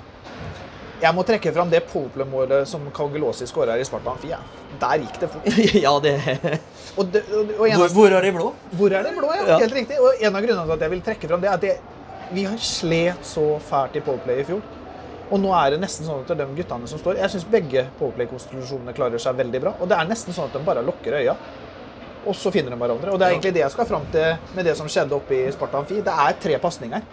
jeg 1.01 1.11
må 1.15 1.23
trekke 1.27 1.51
fram 1.55 1.71
det 1.71 1.81
powerplay-målet 1.89 2.69
som 2.69 2.85
Kaugelosi 2.95 3.47
skåra 3.49 3.75
i 3.79 3.83
Sparta 3.87 4.13
Amfi. 4.13 4.31
Ja. 4.31 4.39
Der 4.79 5.01
gikk 5.03 5.19
det 5.19 5.29
fort. 5.33 5.59
ja, 5.85 5.91
det... 6.03 6.15
Og 6.95 7.09
det 7.11 7.25
og, 7.27 7.51
og 7.59 7.73
hvor, 7.75 7.89
hvor, 7.97 8.13
er 8.15 8.23
det 8.23 8.31
blå? 8.35 8.53
Hvor 8.79 8.93
er 8.95 9.03
det 9.03 9.11
blå, 9.17 9.33
ja. 9.35 9.43
ja. 9.49 9.57
Helt 9.65 9.75
riktig. 9.75 9.99
Og 9.99 10.23
en 10.23 10.37
av 10.39 10.45
grunnene 10.45 10.65
til 10.69 10.77
at 10.77 10.85
jeg 10.85 10.93
vil 10.93 11.03
trekke 11.09 11.29
fram 11.31 11.43
det, 11.43 11.51
er 11.51 11.59
at 11.59 11.65
det, 11.65 11.75
vi 12.31 12.45
har 12.47 12.61
slet 12.63 13.27
så 13.27 13.43
fælt 13.63 13.99
i 13.99 14.03
Poplay 14.05 14.39
i 14.41 14.47
fjor. 14.47 14.63
Og 15.25 15.41
nå 15.41 15.51
er 15.57 15.73
det 15.73 15.81
nesten 15.81 16.07
sånn 16.07 16.23
at 16.23 16.31
de 16.37 16.45
guttene 16.53 16.87
som 16.87 16.99
står 17.01 17.17
Jeg 17.17 17.33
syns 17.33 17.47
begge 17.49 17.87
Poplay-konstitusjonene 17.99 18.93
klarer 18.95 19.21
seg 19.21 19.35
veldig 19.39 19.61
bra. 19.63 19.75
Og 19.81 19.89
det 19.91 19.97
er 19.97 20.09
nesten 20.09 20.35
sånn 20.37 20.47
at 20.47 20.55
de 20.55 20.63
bare 20.63 20.85
lukker 20.85 21.17
øya, 21.19 21.35
og 22.25 22.37
så 22.37 22.53
finner 22.53 22.73
de 22.73 22.79
hverandre. 22.79 23.11
Og 23.11 23.19
det 23.19 23.27
er 23.27 23.35
egentlig 23.35 23.53
det 23.57 23.65
jeg 23.65 23.75
skal 23.75 23.89
fram 23.89 24.07
til 24.13 24.55
med 24.55 24.69
det 24.69 24.77
som 24.79 24.89
skjedde 24.89 25.17
oppe 25.17 25.37
i 25.37 25.43
Sparta 25.53 25.81
Amfi. 25.81 25.99
Det 26.05 26.15
er 26.25 26.41
tre 26.41 26.57
pasninger, 26.61 27.05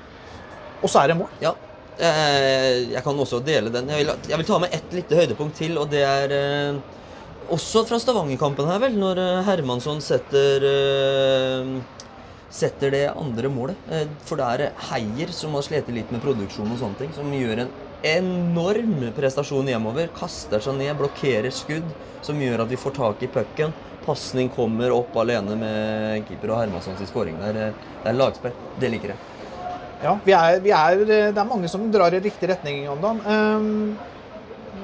og 0.81 0.89
så 0.89 1.03
er 1.03 1.13
det 1.13 1.19
mål. 1.19 1.35
Ja, 1.43 1.57
jeg 2.03 3.03
kan 3.05 3.23
også 3.25 3.39
dele 3.47 3.71
den. 3.71 3.91
Jeg 3.93 4.03
vil, 4.03 4.13
jeg 4.31 4.41
vil 4.41 4.49
ta 4.49 4.59
med 4.63 4.75
ett 4.75 4.97
lite 4.97 5.19
høydepunkt 5.21 5.59
til, 5.61 5.77
og 5.79 5.91
det 5.93 6.03
er 6.07 6.35
eh, 6.37 6.81
også 7.55 7.85
fra 7.87 8.01
Stavanger-kampen 8.03 8.67
her, 8.71 8.81
vel, 8.83 8.99
når 8.99 9.23
eh, 9.23 9.43
Hermansson 9.47 10.03
setter 10.05 10.67
setter 12.53 12.93
det 12.93 13.07
andre 13.17 13.49
målet. 13.49 13.79
For 14.29 14.37
det 14.37 14.45
er 14.45 14.75
Heier 14.91 15.31
som 15.33 15.55
har 15.57 15.65
slitt 15.65 15.89
litt 15.89 16.11
med 16.13 16.21
produksjon 16.25 16.69
og 16.75 16.83
sånne 16.83 17.01
ting, 17.01 17.15
som 17.17 17.33
gjør 17.33 17.65
en 17.65 17.73
enorm 18.03 19.07
prestasjon 19.17 19.71
hjemover. 19.73 20.11
Kaster 20.17 20.63
seg 20.63 20.77
ned, 20.79 20.93
blokkerer 20.99 21.51
skudd, 21.55 21.89
som 22.23 22.41
gjør 22.43 22.65
at 22.67 22.73
vi 22.73 22.81
får 22.81 22.97
tak 22.99 23.25
i 23.25 23.31
pucken. 23.33 23.75
Pasning 24.03 24.51
kommer 24.53 24.93
opp 24.95 25.15
alene 25.23 25.57
med 25.59 26.27
keeper 26.29 26.53
og 26.53 26.65
Hermanssons 26.65 27.05
skåring 27.09 27.39
der. 27.41 27.61
Det 28.03 28.11
er 28.11 28.19
lagspill. 28.19 28.57
Det 28.83 28.91
liker 28.91 29.15
jeg. 29.15 29.32
Ja, 30.03 30.17
vi 30.25 30.33
er, 30.35 30.57
vi 30.63 30.73
er, 30.75 31.05
det 31.07 31.31
er 31.31 31.47
mange 31.47 31.69
som 31.71 31.85
drar 31.95 32.15
i 32.15 32.21
riktig 32.23 32.49
retning 32.51 32.89
om 32.91 32.99
dagen. 33.03 33.21
Um, 33.23 33.93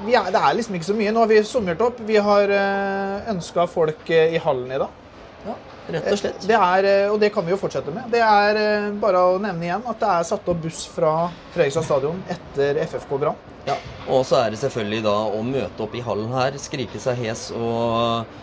er, 0.07 0.29
det 0.31 0.39
er 0.39 0.55
liksom 0.55 0.77
ikke 0.79 0.87
så 0.87 0.95
mye. 0.95 1.13
Nå 1.15 1.25
har 1.25 1.31
vi 1.33 1.41
summert 1.47 1.83
opp. 1.83 1.99
Vi 2.07 2.21
har 2.23 2.53
uh, 2.53 2.61
eh, 2.61 3.33
ønska 3.35 3.67
folk 3.71 4.05
uh, 4.07 4.37
i 4.37 4.39
hallen 4.45 4.71
i 4.71 4.79
dag. 4.79 5.05
Ja, 5.49 5.57
rett 5.97 6.09
og 6.13 6.21
slett. 6.23 6.47
Det 6.47 6.55
er, 6.55 6.87
uh, 6.87 7.13
og 7.15 7.19
det 7.23 7.33
kan 7.35 7.47
vi 7.47 7.55
jo 7.55 7.59
fortsette 7.59 7.95
med. 7.95 8.07
Det 8.15 8.23
er 8.23 8.61
uh, 8.63 8.89
bare 9.03 9.25
å 9.27 9.37
nevne 9.43 9.67
igjen 9.67 9.91
at 9.91 9.99
det 9.99 10.15
er 10.15 10.29
satt 10.31 10.51
opp 10.55 10.63
buss 10.63 10.85
fra 10.95 11.15
Fredrikstad 11.57 11.89
stadion 11.89 12.23
etter 12.31 12.79
FFK 12.87 13.17
Brann. 13.19 13.47
Ja, 13.67 13.75
og 14.07 14.23
så 14.25 14.39
er 14.45 14.55
det 14.55 14.63
selvfølgelig 14.63 15.03
da 15.05 15.17
å 15.35 15.43
møte 15.45 15.83
opp 15.85 15.99
i 15.99 16.05
hallen 16.05 16.31
her, 16.33 16.55
skrike 16.63 17.03
seg 17.03 17.19
hes 17.27 17.49
og 17.59 18.39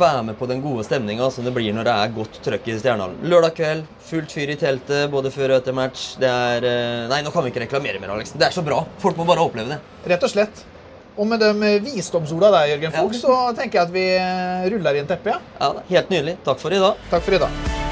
være 0.00 0.22
med 0.28 0.38
på 0.38 0.48
den 0.50 0.62
gode 0.64 0.84
stemninga 0.86 1.30
som 1.32 1.46
det 1.46 1.52
blir 1.56 1.74
når 1.76 1.88
det 1.88 1.94
er 1.94 2.14
godt 2.16 2.38
trøkk 2.44 2.68
i 2.70 2.76
Stjernehallen. 2.80 3.20
Lørdag 3.30 3.54
kveld, 3.58 3.84
fullt 4.08 4.34
fyr 4.34 4.54
i 4.54 4.58
teltet 4.60 5.08
både 5.12 5.32
før 5.34 5.54
og 5.54 5.62
etter 5.62 5.76
match. 5.76 6.14
Det 6.20 6.30
er 6.30 6.68
eh, 6.68 7.06
Nei, 7.10 7.22
nå 7.24 7.32
kan 7.34 7.46
vi 7.46 7.52
ikke 7.54 7.64
reklamere 7.66 8.02
mer, 8.02 8.14
Alex. 8.16 8.34
Det 8.34 8.48
er 8.48 8.56
så 8.56 8.64
bra. 8.66 8.82
Folk 9.02 9.20
må 9.20 9.28
bare 9.28 9.44
oppleve 9.44 9.76
det. 9.76 9.80
Rett 10.14 10.26
og 10.26 10.34
slett. 10.34 10.66
Og 11.14 11.28
med 11.30 11.40
de 11.44 11.70
visdomsorda 11.84 12.50
der, 12.56 12.72
Jørgen 12.74 12.96
Fogh, 12.96 13.14
ja. 13.14 13.22
så 13.22 13.38
tenker 13.54 13.80
jeg 13.80 13.86
at 13.86 13.94
vi 13.94 14.74
ruller 14.74 14.98
inn 14.98 15.08
teppet. 15.10 15.38
Ja. 15.60 15.70
ja, 15.70 15.88
Helt 15.94 16.12
nydelig. 16.14 16.38
Takk 16.46 16.62
for 16.62 16.74
i 16.74 16.82
dag. 16.82 17.08
Takk 17.14 17.26
for 17.28 17.38
i 17.38 17.42
dag. 17.46 17.83